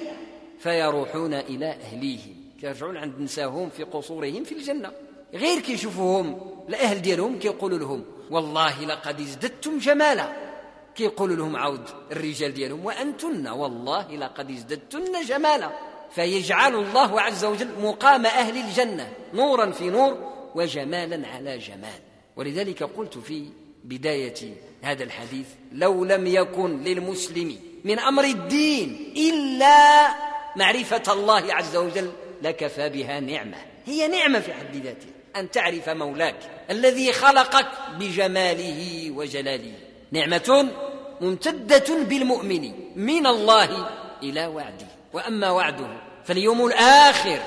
فيروحون 0.59 1.33
إلى 1.33 1.71
أهليهم. 1.71 2.35
كيرجعون 2.61 2.97
عند 2.97 3.19
نساهم 3.19 3.69
في 3.69 3.83
قصورهم 3.83 4.43
في 4.43 4.51
الجنة. 4.51 4.91
غير 5.33 5.59
كيشوفوهم. 5.59 6.41
الأهل 6.69 7.01
ديالهم 7.01 7.39
كيقولوا 7.39 7.77
لهم 7.77 8.05
والله 8.31 8.85
لقد 8.85 9.19
ازددتم 9.19 9.77
جمالا. 9.77 10.49
كيقولوا 10.95 11.35
لهم 11.35 11.55
عود 11.55 11.89
الرجال 12.11 12.53
ديالهم 12.53 12.85
وأنتن 12.85 13.47
والله 13.47 14.15
لقد 14.15 14.51
ازددتن 14.51 15.25
جمالا. 15.25 15.88
فيجعل 16.11 16.75
الله 16.75 17.21
عز 17.21 17.45
وجل 17.45 17.69
مقام 17.81 18.25
أهل 18.25 18.57
الجنة 18.57 19.13
نورا 19.33 19.71
في 19.71 19.89
نور 19.89 20.31
وجمالا 20.55 21.27
على 21.27 21.57
جمال. 21.57 21.99
ولذلك 22.35 22.83
قلت 22.83 23.17
في 23.17 23.45
بداية 23.83 24.53
هذا 24.81 25.03
الحديث 25.03 25.45
لو 25.71 26.05
لم 26.05 26.27
يكن 26.27 26.83
للمسلم 26.83 27.59
من 27.83 27.99
أمر 27.99 28.23
الدين 28.23 29.13
إلا 29.17 30.07
معرفة 30.55 31.13
الله 31.13 31.53
عز 31.53 31.75
وجل 31.75 32.11
لكفى 32.41 32.89
بها 32.89 33.19
نعمة. 33.19 33.57
هي 33.85 34.07
نعمة 34.07 34.39
في 34.39 34.53
حد 34.53 34.75
ذاتها 34.75 35.09
أن 35.35 35.51
تعرف 35.51 35.89
مولاك 35.89 36.35
الذي 36.69 37.13
خلقك 37.13 37.67
بجماله 37.99 39.11
وجلاله. 39.11 39.73
نعمة 40.11 40.69
ممتدة 41.21 42.03
بالمؤمن 42.03 42.73
من 42.95 43.27
الله 43.27 43.89
إلى 44.23 44.47
وعده. 44.47 44.98
وأما 45.13 45.49
وعده 45.49 45.87
فاليوم 46.25 46.65
الآخر 46.65 47.39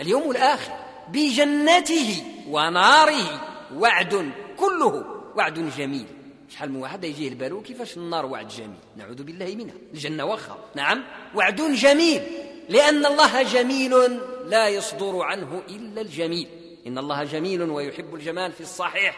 اليوم 0.00 0.30
الآخر 0.30 0.72
بجنته 1.08 2.24
وناره 2.48 3.40
وعد 3.74 4.32
كله 4.56 5.04
وعد 5.36 5.70
جميل. 5.76 6.06
شحال 6.48 6.72
من 6.72 6.80
واحد 6.82 7.04
يجيه 7.04 7.28
البالو 7.28 7.62
كيفاش 7.62 7.96
النار 7.96 8.26
وعد 8.26 8.48
جميل؟ 8.48 8.78
نعوذ 8.96 9.22
بالله 9.22 9.54
منها. 9.54 9.74
الجنة 9.94 10.24
وخا 10.24 10.58
نعم. 10.74 11.04
وعد 11.34 11.62
جميل. 11.62 12.22
لأن 12.68 13.06
الله 13.06 13.42
جميل 13.42 14.20
لا 14.44 14.68
يصدر 14.68 15.22
عنه 15.22 15.62
إلا 15.68 16.00
الجميل. 16.00 16.48
إن 16.86 16.98
الله 16.98 17.24
جميل 17.24 17.62
ويحب 17.62 18.14
الجمال 18.14 18.52
في 18.52 18.60
الصحيح. 18.60 19.16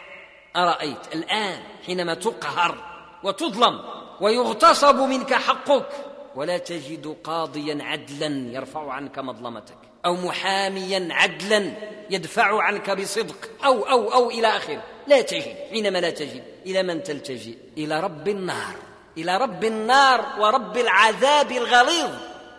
أرأيت 0.55 1.15
الآن 1.15 1.59
حينما 1.85 2.13
تقهر 2.13 2.77
وتظلم 3.23 3.79
ويغتصب 4.21 4.95
منك 4.95 5.33
حقك 5.33 6.10
ولا 6.35 6.57
تجد 6.57 7.15
قاضيا 7.23 7.77
عدلا 7.81 8.53
يرفع 8.53 8.91
عنك 8.91 9.19
مظلمتك 9.19 9.77
أو 10.05 10.15
محاميا 10.15 11.07
عدلا 11.11 11.71
يدفع 12.09 12.63
عنك 12.63 12.89
بصدق 12.89 13.49
أو 13.65 13.83
أو 13.83 14.13
أو 14.13 14.29
إلى 14.29 14.47
آخره. 14.47 14.83
لا 15.07 15.21
تجد 15.21 15.55
حينما 15.71 15.97
لا 15.97 16.09
تجد. 16.09 16.43
إلى 16.65 16.83
من 16.83 17.03
تلتجئ؟ 17.03 17.55
إلى 17.77 17.99
رب 17.99 18.27
النار. 18.27 18.75
إلى 19.17 19.37
رب 19.37 19.63
النار 19.63 20.25
ورب 20.39 20.77
العذاب 20.77 21.51
الغليظ. 21.51 22.09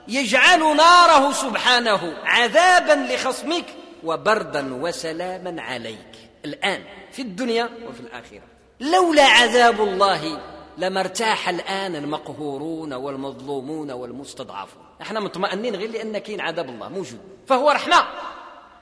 يجعل 0.09 0.77
ناره 0.77 1.33
سبحانه 1.33 2.15
عذابا 2.25 3.15
لخصمك 3.15 3.65
وبردا 4.05 4.75
وسلاما 4.75 5.63
عليك. 5.63 6.15
الآن 6.45 6.85
في 7.13 7.23
الدنيا 7.23 7.71
وفي 7.89 8.01
الآخرة. 8.01 8.43
لولا 8.81 9.25
عذاب 9.25 9.81
الله 9.81 10.41
لما 10.79 11.01
ارتاح 11.01 11.49
الآن 11.49 11.97
المقهورون 11.97 12.93
والمظلومون 12.93 13.91
والمستضعفون. 13.91 14.83
إحنا 15.03 15.21
مطمئنين 15.21 15.77
غير 15.77 15.91
لأن 15.91 16.41
عذاب 16.41 16.69
الله 16.69 16.89
موجود. 16.89 17.21
فهو 17.47 17.71
رحمة. 17.71 18.05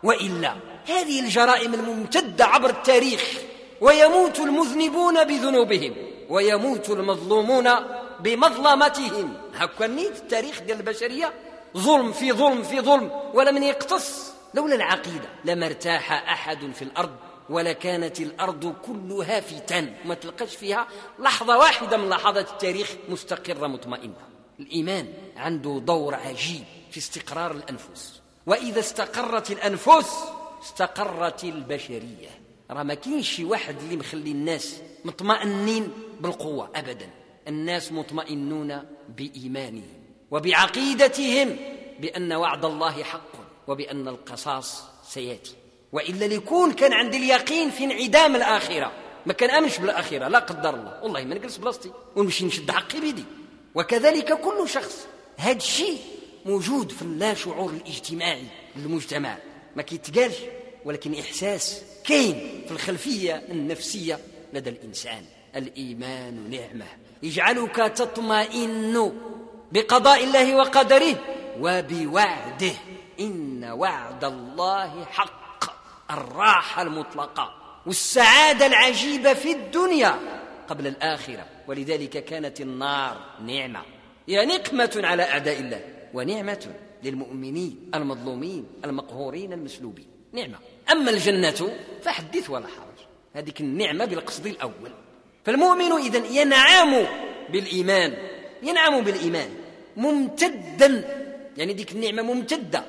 وإلا 0.03 0.55
هذه 0.87 1.21
الجرائم 1.21 1.75
الممتدة 1.75 2.45
عبر 2.45 2.71
التاريخ 2.71 3.39
ويموت 3.81 4.41
المذنبون 4.41 5.25
بذنوبهم 5.25 5.95
ويموت 6.29 6.91
المظلومون 6.91 7.71
بمظلمتهم 8.21 9.35
هكا 9.55 9.87
نيت 9.87 10.17
التاريخ 10.17 10.61
ديال 10.61 10.79
البشرية؟ 10.79 11.33
ظلم 11.77 12.13
في 12.13 12.33
ظلم 12.33 12.63
في 12.63 12.81
ظلم 12.81 13.11
ولم 13.35 13.63
يقتص. 13.63 14.33
لولا 14.55 14.75
العقيدة 14.75 15.29
لما 15.45 15.67
ارتاح 15.67 16.13
أحد 16.13 16.73
في 16.75 16.83
الأرض 16.83 17.17
ولكانت 17.51 18.21
الأرض 18.21 18.75
كلها 18.87 19.41
فتن. 19.41 19.95
ما 20.05 20.15
تلقاش 20.15 20.57
فيها 20.57 20.89
لحظة 21.19 21.59
واحدة 21.59 21.97
من 21.97 22.09
لحظات 22.09 22.51
التاريخ 22.51 22.95
مستقرة 23.09 23.67
مطمئنة. 23.67 24.29
الإيمان 24.61 25.13
عنده 25.37 25.81
دور 25.85 26.15
عجيب 26.15 26.65
في 26.91 26.99
استقرار 26.99 27.51
الأنفس. 27.51 28.21
وإذا 28.47 28.81
استقرت 28.81 29.51
الأنفس 29.51 30.17
استقرت 30.63 31.45
البشرية. 31.45 32.29
راه 32.71 32.83
ما 32.83 32.95
كاينش 32.95 33.31
شي 33.31 33.45
واحد 33.45 33.77
اللي 33.79 33.97
مخلي 33.97 34.31
الناس 34.31 34.81
مطمئنين 35.05 35.93
بالقوة 36.21 36.71
أبدا. 36.75 37.11
الناس 37.49 37.93
مطمئنون 37.93 38.83
بإيمانهم 39.09 40.01
وبعقيدتهم 40.31 41.57
بأن 42.01 42.33
وعد 42.33 42.65
الله 42.65 43.03
حق 43.03 43.33
وبأن 43.67 44.09
القصاص 44.09 44.85
سيأتي. 45.05 45.60
وإلا 45.93 46.25
ليكون 46.25 46.73
كان 46.73 46.93
عندي 46.93 47.17
اليقين 47.17 47.71
في 47.71 47.85
انعدام 47.85 48.37
الآخرة. 48.37 48.93
ما 49.27 49.33
كان 49.33 49.51
آمنش 49.51 49.79
بالآخرة 49.79 50.29
لا 50.29 50.39
قدر 50.39 50.75
الله. 50.75 51.03
والله 51.03 51.25
ما 51.25 51.35
نجلس 51.35 51.57
بلاصتي. 51.57 51.93
ونمشي 52.17 52.45
نشد 52.45 52.71
حقي 52.71 53.01
بيدي. 53.01 53.25
وكذلك 53.75 54.41
كل 54.41 54.69
شخص. 54.69 55.07
هذا 55.37 55.57
الشيء 55.57 55.99
موجود 56.47 56.93
في 56.93 57.03
اللاشعور 57.03 57.71
الاجتماعي 57.71 58.45
للمجتمع. 58.77 59.37
ما 59.77 59.83
كيتقالش 59.83 60.37
ولكن 60.85 61.15
إحساس 61.15 61.83
كاين 62.05 62.65
في 62.67 62.73
الخلفية 62.73 63.43
النفسية 63.49 64.19
لدى 64.53 64.71
الإنسان. 64.71 65.25
الإيمان 65.57 66.51
نعمة. 66.51 66.87
يجعلك 67.23 67.77
تطمئن 67.77 69.13
بقضاء 69.73 70.25
الله 70.25 70.57
وقدره 70.57 71.17
وبوعده. 71.61 72.75
إن 73.21 73.65
وعد 73.65 74.25
الله 74.25 75.05
حق. 75.05 75.40
الراحة 76.11 76.83
المطلقة 76.83 77.55
والسعادة 77.87 78.67
العجيبة 78.67 79.35
في 79.35 79.53
الدنيا 79.53 80.19
قبل 80.69 80.87
الآخرة. 80.87 81.47
ولذلك 81.69 82.25
كانت 82.25 82.61
النار 82.61 83.17
نعمة. 83.47 83.83
هي 84.29 84.47
نقمة 84.47 85.01
على 85.05 85.23
أعداء 85.23 85.61
الله 85.61 85.85
ونعمة 86.15 86.75
للمؤمنين 87.03 87.91
المظلومين 87.95 88.67
المقهورين 88.85 89.53
المسلوبين. 89.53 90.07
نعمة. 90.33 90.59
أما 90.93 91.11
الجنة 91.11 91.73
فحدث 92.03 92.51
ولا 92.51 92.67
حرج. 92.67 93.07
هذه 93.35 93.53
النعمة 93.61 94.05
بالقصد 94.05 94.47
الأول. 94.47 94.93
فالمؤمن 95.45 95.93
إذا 95.93 96.27
ينعم 96.27 97.07
بالإيمان. 97.53 98.17
ينعم 98.63 99.01
بالإيمان. 99.01 99.51
ممتدا. 99.97 101.21
يعني 101.57 101.73
ديك 101.73 101.93
النعمة 101.93 102.23
ممتدة. 102.23 102.85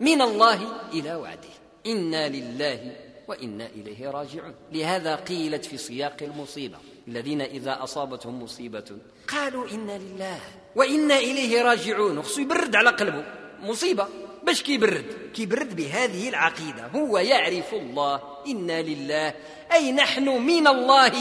من 0.00 0.22
الله 0.22 0.60
إلى 0.92 1.14
وعده. 1.14 1.54
إنا 1.86 2.28
لله 2.28 2.96
وإنا 3.28 3.66
إليه 3.66 4.10
راجعون. 4.10 4.54
لهذا 4.72 5.14
قيلت 5.14 5.64
في 5.64 5.76
سياق 5.76 6.16
المصيبة 6.22 6.78
الذين 7.08 7.40
إذا 7.40 7.82
أصابتهم 7.82 8.42
مصيبة 8.42 8.84
قالوا 9.28 9.70
إنا 9.70 9.98
لله 9.98 10.40
وإنا 10.76 11.18
إليه 11.18 11.62
راجعون. 11.62 12.22
خصو 12.22 12.40
يبرد 12.40 12.76
على 12.76 12.90
قلبه. 12.90 13.24
مصيبة. 13.62 14.08
باش 14.42 14.62
كيبرد 14.62 15.04
كيبرد 15.34 15.76
بهذه 15.76 16.28
العقيدة. 16.28 16.86
هو 16.86 17.18
يعرف 17.18 17.74
الله 17.74 18.20
إنا 18.46 18.82
لله 18.82 19.34
أي 19.72 19.92
نحن 19.92 20.28
من 20.28 20.66
الله 20.66 21.12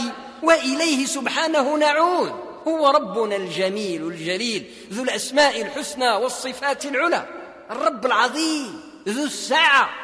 وإليه 0.44 1.06
سبحانه 1.06 1.78
نعود. 1.78 2.32
هو 2.68 2.88
ربنا 2.88 3.36
الجميل 3.36 4.08
الجليل 4.08 4.66
ذو 4.92 5.04
الأسماء 5.04 5.62
الحسنى 5.62 6.12
والصفات 6.12 6.86
العلى. 6.86 7.28
الرب 7.72 8.06
العظيم 8.06 8.82
ذو 9.08 9.24
السعة. 9.24 10.03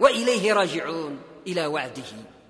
وإليه 0.00 0.52
راجعون 0.52 1.18
إلى 1.46 1.66
وعده 1.66 2.02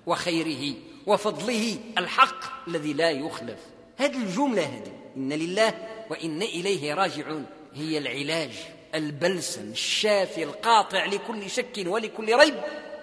وخيره 0.05 0.75
وفضله 1.07 1.77
الحق 1.97 2.67
الذي 2.67 2.93
لا 2.93 3.09
يخلف. 3.09 3.59
هذه 3.97 4.17
الجملة 4.17 4.63
هذه. 4.63 4.91
إن 5.17 5.33
لله 5.33 5.73
وإن 6.09 6.41
إليه 6.41 6.93
راجعون. 6.93 7.45
هي 7.73 7.97
العلاج 7.97 8.51
البلسم 8.95 9.71
الشافي 9.71 10.43
القاطع 10.43 11.05
لكل 11.05 11.49
شك 11.49 11.83
ولكل 11.85 12.35
ريب. 12.35 12.55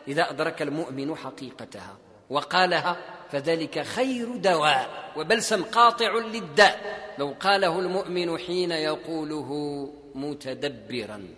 إذا 0.09 0.31
أدرك 0.31 0.63
المؤمن 0.63 1.17
حقيقتها 1.17 1.99
وقالها 2.31 2.97
فذلك 3.33 3.83
خير 3.83 4.37
دواء 4.37 5.13
وبلسم 5.17 5.65
قاطع 5.65 6.13
للداء. 6.13 6.99
لو 7.19 7.35
قاله 7.41 7.79
المؤمن 7.79 8.39
حين 8.39 8.71
يقوله 8.71 9.51
متدبرا. 10.15 11.29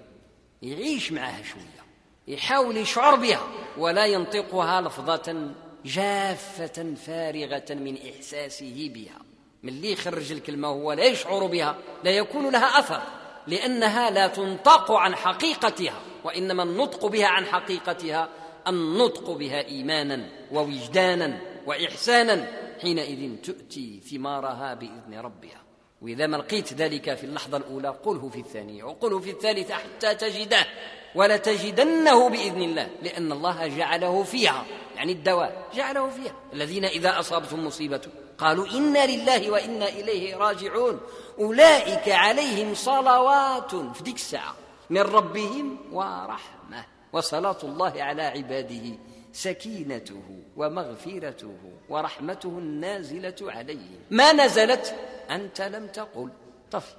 يعيش 0.62 1.12
معها 1.12 1.42
شوية. 1.42 1.89
يحاول 2.30 2.76
يشعر 2.76 3.16
بها 3.16 3.48
ولا 3.78 4.06
ينطقها 4.06 4.80
لفظة 4.80 5.50
جافة 5.84 6.94
فارغة 7.06 7.64
من 7.70 7.98
إحساسه 8.08 8.90
بها. 8.94 9.18
من 9.62 9.68
اللي 9.68 9.92
يخرج 9.92 10.32
الكلمة 10.32 10.68
هو 10.68 10.92
لا 10.92 11.04
يشعر 11.04 11.46
بها 11.46 11.78
لا 12.04 12.10
يكون 12.10 12.52
لها 12.52 12.78
أثر 12.78 13.02
لأنها 13.46 14.10
لا 14.10 14.26
تنطق 14.26 14.92
عن 14.92 15.14
حقيقتها 15.14 16.00
وإنما 16.24 16.62
النطق 16.62 17.06
بها 17.06 17.26
عن 17.26 17.46
حقيقتها 17.46 18.28
النطق 18.68 19.30
بها 19.30 19.66
إيمانا 19.66 20.28
ووجدانا 20.52 21.40
وإحسانا 21.66 22.46
حينئذ 22.80 23.36
تؤتي 23.36 24.00
ثمارها 24.10 24.74
بإذن 24.74 25.14
ربها. 25.14 25.62
وإذا 26.02 26.26
ما 26.26 26.36
لقيت 26.36 26.72
ذلك 26.72 27.14
في 27.14 27.24
اللحظة 27.24 27.56
الأولى 27.56 27.88
قله 27.88 28.28
في 28.28 28.40
الثانية 28.40 28.84
وقله 28.84 29.18
في 29.18 29.30
الثالثة 29.30 29.74
حتى 29.74 30.14
تجده. 30.14 30.66
ولتجدنه 31.14 32.28
بإذن 32.28 32.62
الله 32.62 32.88
لأن 33.02 33.32
الله 33.32 33.66
جعله 33.66 34.22
فيها 34.22 34.64
يعني 34.96 35.12
الدواء 35.12 35.68
جعله 35.74 36.10
فيها. 36.10 36.34
الذين 36.52 36.84
إذا 36.84 37.18
أصابتهم 37.18 37.66
مصيبة 37.66 38.00
قالوا 38.38 38.66
إنا 38.66 39.06
لله 39.06 39.50
وإنا 39.50 39.88
إليه 39.88 40.36
راجعون. 40.36 41.00
أولئك 41.38 42.08
عليهم 42.08 42.74
صلوات 42.74 43.74
في 43.74 44.02
ديك 44.02 44.14
الساعة 44.14 44.54
من 44.90 45.00
ربهم 45.00 45.78
ورحمة. 45.92 46.84
وصلاة 47.12 47.58
الله 47.62 48.02
على 48.02 48.22
عباده 48.22 48.98
سكينته 49.32 50.22
ومغفرته 50.56 51.56
ورحمته 51.88 52.48
النازلة 52.48 53.36
عليهم. 53.40 54.00
ما 54.10 54.32
نزلت؟ 54.32 54.94
أنت 55.30 55.60
لم 55.60 55.86
تقل. 55.86 56.28
طفي 56.70 56.94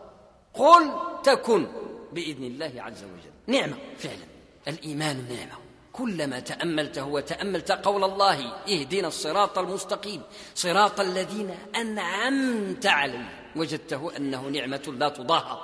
قل 0.53 0.91
تكن 1.23 1.67
بإذن 2.11 2.43
الله 2.43 2.71
عز 2.77 3.03
وجل. 3.03 3.30
نعمة 3.51 3.77
فعلا. 3.97 4.25
الإيمان 4.67 5.25
نعمة. 5.29 5.61
كلما 5.93 6.39
تاملته 6.39 7.05
وتأملت 7.05 7.71
قول 7.71 8.03
الله 8.03 8.53
اهدنا 8.69 9.07
الصراط 9.07 9.57
المستقيم. 9.57 10.21
صراط 10.55 10.99
الذين 10.99 11.55
أنعمت 11.75 12.85
عليهم. 12.85 13.29
وجدته 13.55 14.17
أنه 14.17 14.47
نعمة 14.47 14.93
لا 14.97 15.09
تضاهى 15.09 15.57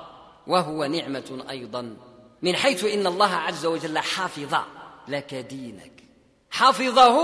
وهو 0.48 0.86
نعمة 0.86 1.46
أيضا. 1.50 1.98
من 2.42 2.56
حيث 2.56 2.84
إن 2.84 3.08
الله 3.08 3.34
عز 3.36 3.66
وجل 3.66 3.98
حافظ 4.00 4.56
لك 5.08 5.36
دينك 5.36 6.04
حفظه 6.52 7.18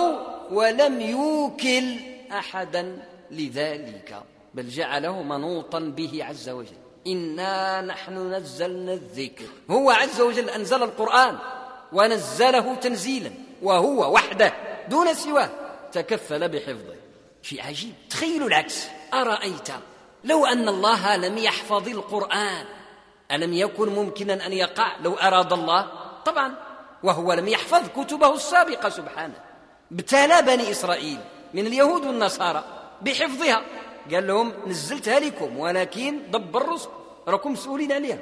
ولم 0.52 1.02
يوكل 1.02 1.95
احدا 2.32 3.08
لذلك. 3.32 4.23
بل 4.54 4.69
جعله 4.69 5.23
منوطا 5.23 5.80
به 5.80 6.23
عز 6.23 6.49
وجل. 6.49 6.83
انا 7.07 7.81
نحن 7.81 8.33
نزلنا 8.33 8.93
الذكر. 8.93 9.45
هو 9.71 9.91
عز 9.91 10.21
وجل 10.21 10.49
أنزل 10.49 10.83
القرآن 10.83 11.37
ونزله 11.93 12.75
تنزيلا 12.75 13.31
وهو 13.61 14.13
وحده 14.13 14.53
دون 14.87 15.13
سواه. 15.13 15.49
تكفل 15.91 16.49
بحفظه. 16.49 16.95
شيء 17.41 17.61
عجيب. 17.61 17.93
تخيلوا 18.09 18.47
العكس. 18.47 18.87
أرأيت 19.13 19.69
لو 20.23 20.45
أن 20.45 20.69
الله 20.69 21.15
لم 21.15 21.37
يحفظ 21.37 21.87
القرآن 21.87 22.65
ألم 23.31 23.53
يكن 23.53 23.89
ممكنا 23.89 24.45
أن 24.45 24.53
يقع؟ 24.53 24.97
لو 25.03 25.13
أراد 25.13 25.53
الله. 25.53 25.91
طبعا. 26.25 26.55
وهو 27.03 27.33
لم 27.33 27.47
يحفظ 27.47 27.89
كتبه 28.01 28.35
السابقة 28.35 28.89
سبحانه. 28.89 29.35
ابتلى 29.91 30.41
بني 30.41 30.71
إسرائيل 30.71 31.19
من 31.53 31.67
اليهود 31.67 32.05
والنصارى 32.05 32.63
بحفظها. 33.01 33.61
قال 34.11 34.27
لهم 34.27 34.53
نزلتها 34.67 35.19
لكم 35.19 35.57
ولكن 35.57 36.31
دبر 36.31 36.61
الرسل 36.61 36.89
راكم 37.27 37.51
مسؤولين 37.51 37.91
عليها. 37.91 38.19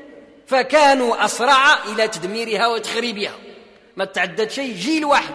فكانوا 0.47 1.25
أسرع 1.25 1.83
إلى 1.83 2.07
تدميرها 2.07 2.67
وتخريبها. 2.67 3.33
ما 3.97 4.05
تعدد 4.05 4.49
شيء 4.49 4.75
جيل 4.75 5.05
واحد. 5.05 5.33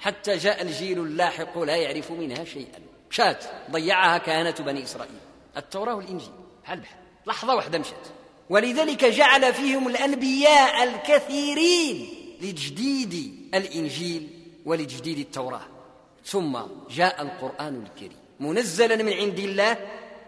حتى 0.00 0.36
جاء 0.36 0.62
الجيل 0.62 0.98
اللاحق 0.98 1.58
لا 1.58 1.76
يعرف 1.76 2.10
منها 2.10 2.44
شيئا. 2.44 2.80
مشات 3.10 3.44
ضيعها 3.70 4.18
كهنة 4.18 4.50
بني 4.50 4.82
إسرائيل. 4.82 5.14
التوراة 5.56 5.94
والإنجيل. 5.94 6.32
بحال 6.62 6.80
بحال 6.80 6.98
لحظة 7.26 7.54
واحدة 7.54 7.78
مشات 7.78 8.06
ولذلك 8.50 9.04
جعل 9.04 9.54
فيهم 9.54 9.88
الأنبياء 9.88 10.82
الكثيرين 10.82 12.08
لتجديد 12.40 13.34
الإنجيل 13.54 14.28
ولتجديد 14.64 15.18
التوراة. 15.18 15.66
ثم 16.24 16.58
جاء 16.90 17.22
القرآن 17.22 17.86
الكريم. 17.86 18.19
منزلا 18.40 18.96
من 18.96 19.12
عند 19.12 19.38
الله 19.38 19.76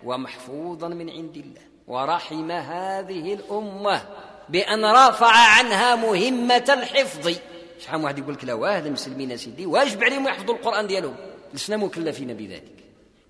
ومحفوظا 0.05 0.89
من 0.89 1.11
عند 1.11 1.37
الله. 1.37 1.63
ورحم 1.89 2.51
هذه 2.51 3.35
الأمة 3.35 4.03
بأن 4.49 4.85
رفع 4.85 5.33
عنها 5.33 5.97
مهمة 5.97 6.65
الحفظ. 6.69 7.37
شحال 7.81 8.05
واحد 8.05 8.19
يقول 8.19 8.35
لك 8.35 8.45
لا 8.45 8.55
واه 8.55 8.79
المسلمين 8.79 9.37
سيدي 9.37 9.67
واجب 9.67 10.05
عليهم 10.05 10.27
يحفظوا 10.27 10.55
القرآن 10.55 10.87
ديالهم. 10.87 11.17
لسنا 11.55 11.77
مكلفين 11.77 12.35
بذلك. 12.35 12.73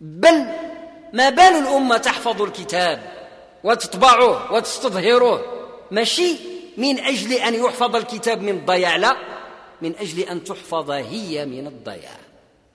بل 0.01 0.47
ما 1.13 1.31
بال 1.31 1.41
الأمة 1.41 1.97
تحفظ 1.97 2.43
الكتاب 2.43 3.13
وتطبعه 3.65 4.53
وتستظهره 4.53 5.45
ماشي 5.91 6.37
من 6.77 6.99
أجل 6.99 7.33
أن 7.33 7.55
يحفظ 7.55 7.97
الكتاب 7.97 8.43
من 8.43 8.49
الضياع 8.49 8.97
لا 8.97 9.17
من 9.83 9.95
أجل 10.01 10.21
أن 10.21 10.45
تحفظ 10.45 10.91
هي 10.91 11.47
من 11.47 11.67
الضياع. 11.67 12.19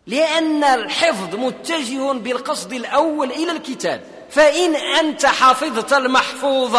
لأن 0.07 0.63
الحفظ 0.63 1.35
متجه 1.35 2.11
بالقصد 2.11 2.73
الأول 2.73 3.31
إلى 3.31 3.51
الكتاب. 3.51 4.01
فإن 4.29 4.75
أنت 4.75 5.25
حفظت 5.25 5.93
المحفوظ 5.93 6.77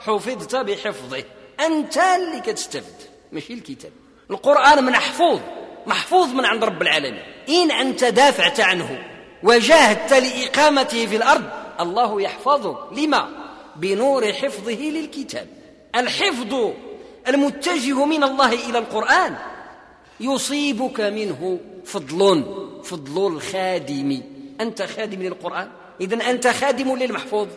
حفظت 0.00 0.56
بحفظه. 0.56 1.24
أنت 1.60 1.96
اللي 1.96 2.40
كتستفد 2.40 2.94
ماشي 3.32 3.52
الكتاب. 3.52 3.92
القرآن 4.30 4.84
محفوظ 4.84 5.40
محفوظ 5.86 6.28
من 6.28 6.44
عند 6.44 6.64
رب 6.64 6.82
العالمين. 6.82 7.22
إن 7.48 7.70
أنت 7.70 8.04
دافعت 8.04 8.60
عنه 8.60 9.04
وجاهدت 9.42 10.12
لإقامته 10.12 11.06
في 11.06 11.16
الأرض 11.16 11.44
الله 11.80 12.22
يحفظه. 12.22 12.92
لما؟ 12.92 13.28
بنور 13.76 14.32
حفظه 14.32 14.80
للكتاب. 14.80 15.46
الحفظ 15.96 16.72
المتجه 17.28 18.04
من 18.04 18.24
الله 18.24 18.52
إلى 18.52 18.78
القرآن 18.78 19.36
يصيبك 20.20 21.00
منه 21.00 21.58
فضل 21.84 22.44
فضل 22.84 23.26
الخادم 23.26 24.22
أنت 24.60 24.82
خادم 24.82 25.22
للقرآن؟ 25.22 25.70
إذا 26.00 26.30
أنت 26.30 26.48
خادم 26.48 26.96
للمحفوظ. 26.96 27.48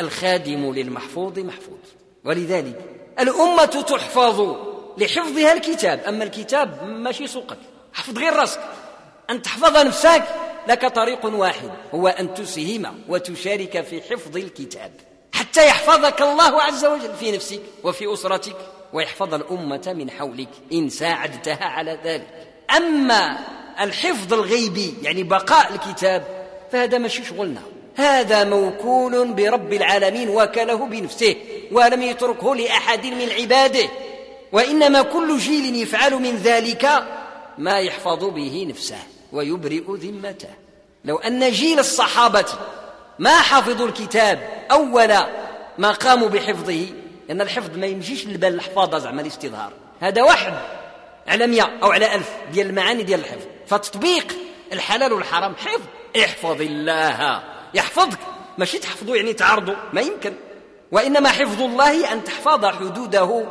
الخادم 0.00 0.72
للمحفوظ 0.72 1.38
محفوظ. 1.38 1.78
ولذلك 2.24 2.80
الأمة 3.20 3.64
تحفظ 3.64 4.56
لحفظها 4.98 5.52
الكتاب. 5.52 6.00
أما 6.00 6.24
الكتاب 6.24 6.88
ماشي 6.88 7.26
سوقك. 7.26 7.58
حفظ 7.92 8.18
غير 8.18 8.32
راسك. 8.32 8.60
أن 9.30 9.42
تحفظ 9.42 9.76
نفسك 9.76 10.24
لك 10.68 10.86
طريق 10.86 11.26
واحد 11.26 11.70
هو 11.94 12.08
أن 12.08 12.34
تسهم 12.34 13.00
وتشارك 13.08 13.80
في 13.80 14.02
حفظ 14.02 14.36
الكتاب. 14.36 14.92
حتى 15.32 15.66
يحفظك 15.66 16.22
الله 16.22 16.62
عز 16.62 16.84
وجل 16.84 17.14
في 17.14 17.32
نفسك 17.32 17.60
وفي 17.84 18.12
أسرتك 18.12 18.56
ويحفظ 18.92 19.34
الأمة 19.34 19.94
من 19.96 20.10
حولك. 20.10 20.48
إن 20.72 20.88
ساعدتها 20.88 21.64
على 21.64 21.98
ذلك. 22.04 22.48
أما 22.76 23.38
الحفظ 23.80 24.32
الغيبي 24.32 24.94
يعني 25.02 25.22
بقاء 25.22 25.74
الكتاب. 25.74 26.24
فهذا 26.72 26.98
ماشي 26.98 27.24
شغلنا. 27.24 27.60
هذا 27.96 28.44
موكول 28.44 29.32
برب 29.32 29.72
العالمين 29.72 30.28
وكله 30.28 30.86
بنفسه 30.86 31.36
ولم 31.72 32.02
يتركه 32.02 32.54
لأحد 32.54 33.06
من 33.06 33.30
عباده. 33.40 33.88
وإنما 34.52 35.02
كل 35.02 35.38
جيل 35.38 35.76
يفعل 35.76 36.14
من 36.14 36.36
ذلك 36.36 37.04
ما 37.58 37.80
يحفظ 37.80 38.24
به 38.24 38.66
نفسه 38.70 38.98
ويبرئ 39.32 39.84
ذمته. 39.88 40.48
لو 41.04 41.16
أن 41.16 41.50
جيل 41.50 41.78
الصحابة 41.78 42.46
ما 43.18 43.40
حفظوا 43.40 43.86
الكتاب 43.86 44.48
أول 44.70 45.14
ما 45.78 45.92
قاموا 45.92 46.28
بحفظه 46.28 46.86
لأن 47.28 47.40
الحفظ 47.40 47.78
ما 47.78 47.86
يمشيش 47.86 48.26
للبال 48.26 48.54
الحفاظة 48.54 48.98
زعما 48.98 49.22
الاستظهار. 49.22 49.72
هذا 50.00 50.22
واحد. 50.22 50.81
على 51.28 51.46
مئة 51.46 51.70
أو 51.82 51.92
على 51.92 52.14
ألف 52.14 52.30
ديال 52.52 52.66
المعاني 52.66 53.02
ديال 53.02 53.20
الحفظ. 53.20 53.46
فتطبيق 53.66 54.36
الحلال 54.72 55.12
والحرام 55.12 55.56
حفظ. 55.56 55.82
احفظ 56.24 56.60
الله. 56.60 57.42
يحفظك. 57.74 58.18
ماشي 58.58 58.78
تحفظه 58.78 59.16
يعني 59.16 59.32
تعرضه 59.32 59.76
ما 59.92 60.00
يمكن. 60.00 60.34
وإنما 60.92 61.28
حفظ 61.28 61.62
الله 61.62 62.12
أن 62.12 62.24
تحفظ 62.24 62.66
حدوده 62.66 63.46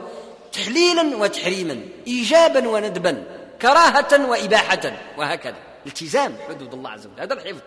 تحليلا 0.51 1.17
وتحريما 1.17 1.79
إيجابا 2.07 2.69
وندبا 2.69 3.23
كراهة 3.62 4.29
وإباحة. 4.29 4.91
وهكذا. 5.17 5.55
التزام 5.86 6.36
حدود 6.49 6.73
الله 6.73 6.89
عز 6.89 7.07
وجل. 7.07 7.21
هذا 7.21 7.34
الحفظ. 7.34 7.60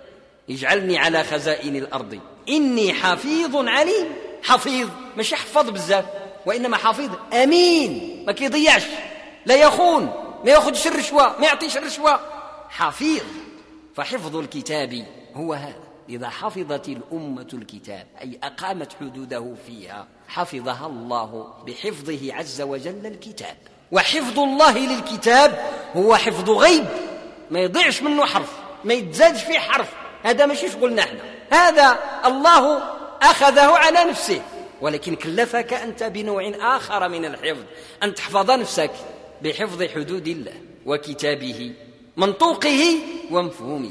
اجعلني 0.50 0.98
على 0.98 1.24
خزائن 1.24 1.76
الأرض. 1.76 2.18
إني 2.48 2.92
حفيظ 2.92 3.56
عليم. 3.56 4.06
حفيظ. 4.42 4.88
مش 5.16 5.32
يحفظ 5.32 5.70
بزاف. 5.70 6.04
وإنما 6.46 6.76
حفيظ. 6.76 7.10
أمين. 7.32 8.24
ما 8.26 8.32
كيضيعش. 8.32 8.82
لا 9.46 9.54
يخون 9.54 10.02
ما 10.44 10.50
ياخذش 10.50 10.86
الرشوة 10.86 11.38
ما 11.38 11.46
يعطيش 11.46 11.76
الرشوة 11.76 12.20
حفيظ 12.68 13.22
فحفظ 13.94 14.36
الكتاب 14.36 15.06
هو 15.34 15.54
هذا. 15.54 15.84
إذا 16.08 16.28
حفظت 16.28 16.88
الأمة 16.88 17.48
الكتاب 17.52 18.06
أي 18.20 18.38
أقامت 18.42 18.92
حدوده 19.00 19.54
فيها 19.66 20.06
حفظها 20.28 20.86
الله 20.86 21.54
بحفظه 21.66 22.34
عز 22.34 22.62
وجل 22.62 23.06
الكتاب. 23.06 23.56
وحفظ 23.92 24.38
الله 24.38 24.78
للكتاب 24.78 25.72
هو 25.96 26.16
حفظ 26.16 26.50
غيب. 26.50 26.86
ما 27.50 27.60
يضيعش 27.60 28.02
منه 28.02 28.26
حرف 28.26 28.52
ما 28.84 28.94
يتزادش 28.94 29.42
فيه 29.42 29.58
حرف. 29.58 29.92
هذا 30.22 30.46
ماشي 30.46 30.70
شغلنا 30.70 31.02
إحنا. 31.02 31.20
هذا 31.50 31.98
الله 32.24 32.82
أخذه 33.22 33.70
على 33.70 34.04
نفسه. 34.04 34.42
ولكن 34.80 35.14
كلفك 35.14 35.72
أنت 35.72 36.02
بنوع 36.02 36.52
آخر 36.60 37.08
من 37.08 37.24
الحفظ. 37.24 37.62
أن 38.02 38.14
تحفظ 38.14 38.50
نفسك. 38.50 38.90
بحفظ 39.44 39.82
حدود 39.82 40.28
الله 40.28 40.52
وكتابه 40.86 41.72
منطوقه 42.16 42.98
ومفهومه. 43.30 43.90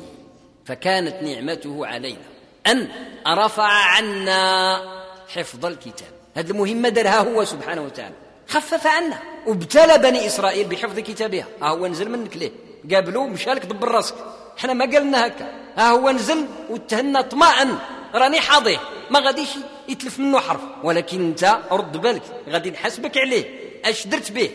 فكانت 0.66 1.24
نعمته 1.24 1.88
علينا 1.88 2.26
أن 2.68 2.88
رفع 3.28 3.64
عنا 3.64 4.82
حفظ 5.28 5.66
الكتاب. 5.66 6.08
هذه 6.36 6.52
المهمة 6.52 6.90
درها 6.90 7.20
هو 7.20 7.46
سبحانه 7.46 7.82
وتعالى. 7.82 8.16
خفف 8.48 8.88
عنا 8.88 9.20
وابتلى 9.48 9.98
بني 9.98 10.28
إسرائيل 10.28 10.68
بحفظ 10.68 11.00
كتابها. 11.00 11.48
ها 11.62 11.68
هو 11.68 11.88
نزل 11.88 12.10
منك 12.10 12.38
ليه؟ 12.38 12.52
قابلوه 12.92 13.28
مشالك 13.28 13.66
دبر 13.66 13.88
راسك. 13.88 14.16
إحنا 14.60 14.74
ما 14.74 14.86
قالنا 14.86 15.28
هكا. 15.28 15.52
ها 15.78 15.90
هو 15.90 16.10
نزل 16.10 16.46
وتهنى 16.70 17.24
طماعا 17.24 17.80
راني 18.16 18.40
حاضيه. 18.40 18.80
ما 19.12 19.20
غاديش 19.20 19.50
يتلف 19.90 20.20
منه 20.20 20.40
حرف. 20.40 20.62
ولكن 20.84 21.26
انت 21.26 21.60
رد 21.72 21.98
بالك. 21.98 22.24
غادي 22.50 22.72
نحاسبك 22.72 23.18
عليه. 23.18 23.46
أش 23.86 24.08
درت 24.08 24.32
به؟ 24.32 24.50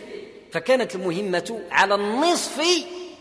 فكانت 0.51 0.95
المهمة 0.95 1.61
على 1.71 1.95
النصف 1.95 2.61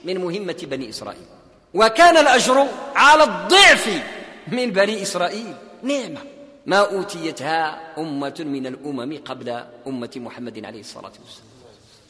من 0.05 0.19
مهمة 0.19 0.57
بني 0.63 0.89
إسرائيل. 0.89 1.27
وكان 1.75 2.17
الأجر 2.17 2.67
على 2.95 3.25
الضعف 3.25 4.03
من 4.49 4.71
بني 4.71 5.03
إسرائيل. 5.03 5.55
نعمة 5.83 6.21
ما 6.67 6.77
أوتيتها 6.77 7.95
أمة 7.99 8.35
من 8.39 8.67
الأمم 8.67 9.19
قبل 9.25 9.65
أمة 9.87 10.11
محمد 10.17 10.65
عليه 10.65 10.81
الصلاة 10.81 11.13
والسلام. 11.25 11.49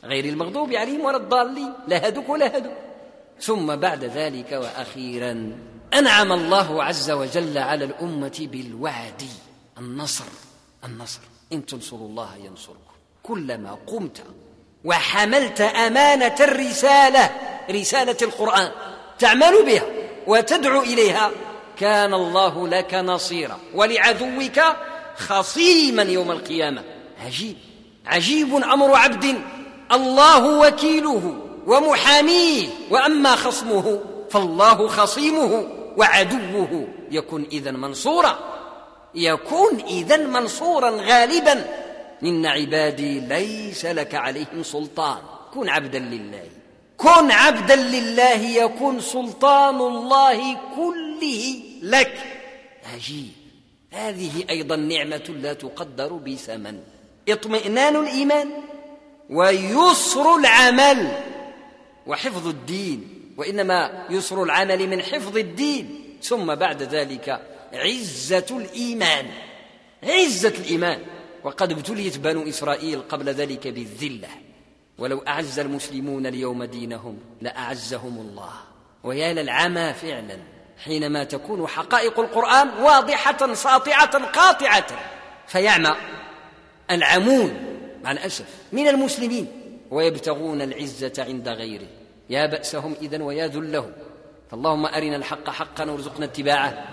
غير 0.05 0.25
المغضوب 0.25 0.73
عليهم 0.73 1.05
ولا 1.05 1.17
الضالين. 1.17 1.73
لا 1.89 2.09
هدوك 2.09 2.29
ولا 2.29 2.59
هدوك 2.59 2.77
ثم 3.41 3.77
بعد 3.77 4.05
ذلك 4.05 4.53
وأخيرا 4.53 5.59
أنعم 5.95 6.33
الله 6.33 6.85
عز 6.85 7.11
وجل 7.11 7.59
على 7.59 7.85
الأمة 7.85 8.49
بالوعد. 8.53 9.23
النصر. 9.79 10.25
النصر. 10.85 11.21
إن 11.53 11.67
تنصروا 11.67 12.09
الله 12.09 12.37
ينصركم. 12.37 12.79
كلما 13.23 13.79
قمت 13.87 14.23
وحملت 14.85 15.61
أمانة 15.61 16.35
الرسالة 16.41 17.31
رسالة 17.71 18.17
القرآن. 18.23 18.71
تعمل 19.19 19.65
بها 19.67 19.83
وتدعو 20.27 20.83
إليها. 20.83 21.31
كان 21.79 22.15
الله 22.15 22.69
لك 22.69 22.95
نصيرا. 22.95 23.59
ولعدوك 23.75 24.61
خصيما 25.17 26.03
يوم 26.03 26.31
القيامة. 26.31 26.83
عجيب. 27.27 27.57
عجيب 28.07 28.55
أمر 28.55 28.97
عبد. 28.97 29.41
الله 29.93 30.59
وكيله 30.59 31.37
ومحاميه. 31.67 32.69
وأما 32.91 33.37
خصمه 33.37 34.01
فالله 34.31 34.89
خصيمه 34.89 35.65
وعدوه. 35.97 36.89
يكن 37.11 37.47
اذا 37.53 37.71
منصورا. 37.71 38.39
يكون 39.15 39.81
اذا 39.89 40.17
منصورا 40.17 40.91
غالبا. 40.91 41.65
إن 42.23 42.47
عبادي 42.47 43.21
ليس 43.21 43.87
لك 43.87 44.15
عليهم 44.15 44.63
سلطان. 44.63 45.19
كن 45.55 45.69
عبدا 45.69 45.99
لله. 45.99 46.45
كن 46.97 47.31
عبدا 47.31 47.77
لله 47.77 48.41
يكون 48.41 49.01
سلطان 49.01 49.75
الله 49.75 50.55
كله 50.77 51.63
لك. 51.83 52.19
عجيب. 52.95 53.33
هذه 53.93 54.45
أيضا 54.51 54.77
نعمة 54.77 55.35
لا 55.43 55.53
تقدر 55.53 56.13
بثمن. 56.13 56.81
اطمئنان 57.29 57.97
الإيمان 57.97 58.51
ويسر 59.31 60.37
العمل 60.37 61.13
وحفظ 62.07 62.47
الدين. 62.49 63.15
وإنما 63.37 64.07
يسر 64.11 64.43
العمل 64.43 64.89
من 64.89 65.03
حفظ 65.03 65.37
الدين. 65.37 66.17
ثم 66.23 66.55
بعد 66.55 66.83
ذلك 66.83 67.41
عزة 67.73 68.47
الإيمان. 68.51 69.27
عزة 70.03 70.49
الإيمان. 70.49 71.01
وقد 71.45 71.73
ابتليت 71.73 72.19
بنو 72.19 72.49
إسرائيل 72.49 73.01
قبل 73.01 73.29
ذلك 73.29 73.69
بالذلة. 73.69 74.29
ولو 74.99 75.19
أعز 75.19 75.59
المسلمون 75.59 76.27
اليوم 76.27 76.65
دينهم 76.65 77.19
لأعزهم 77.41 78.19
الله. 78.19 78.53
ويا 79.05 79.33
للعمى 79.33 79.93
فعلا 79.93 80.39
حينما 80.85 81.25
تكون 81.25 81.67
حقائق 81.67 82.21
القرآن 82.21 82.69
واضحة 82.69 83.55
ساطعة 83.55 84.25
قاطعة. 84.25 84.87
فيعمى 85.47 85.97
العمون 86.91 87.57
مع 88.05 88.13
الأسف 88.13 88.47
من 88.73 88.89
المسلمين 88.89 89.47
ويبتغون 89.91 90.63
العزة 90.63 91.13
عند 91.19 91.49
غيره. 91.49 91.87
يا 92.31 92.47
بأسهم 92.47 92.95
إذن 93.03 93.23
ويا 93.23 93.47
ذلهم. 93.47 93.93
فاللهم 94.51 94.87
أرنا 94.87 95.17
الحق 95.17 95.51
حقا 95.51 95.91
وارزقنا 95.91 96.25
اتباعه 96.25 96.85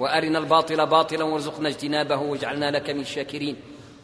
وأرنا 0.00 0.38
الباطل 0.38 0.86
باطلا 0.86 1.24
وارزقنا 1.24 1.68
اجتنابه 1.68 2.16
واجعلنا 2.16 2.70
لك 2.70 2.90
من 2.90 3.00
الشاكرين. 3.00 3.56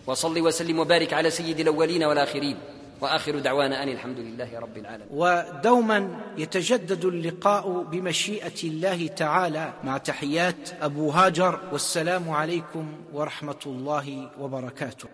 وصل 0.08 0.40
وسلم 0.40 0.78
وبارك 0.78 1.12
على 1.12 1.30
سيد 1.30 1.60
الأولين 1.60 2.02
والآخرين 2.04 2.56
وآخر 3.00 3.38
دعوانا 3.38 3.82
أن 3.82 3.88
الحمد 3.88 4.18
لله 4.18 4.58
رب 4.58 4.76
العالمين. 4.76 5.08
ودوما 5.10 6.20
يتجدد 6.38 7.04
اللقاء 7.04 7.82
بمشيئة 7.82 8.60
الله 8.64 9.06
تعالى 9.06 9.72
مع 9.84 9.98
تحيات 9.98 10.82
أبو 10.82 11.10
هاجر 11.10 11.60
والسلام 11.72 12.30
عليكم 12.30 12.92
ورحمة 13.12 13.62
الله 13.66 14.30
وبركاته. 14.40 15.08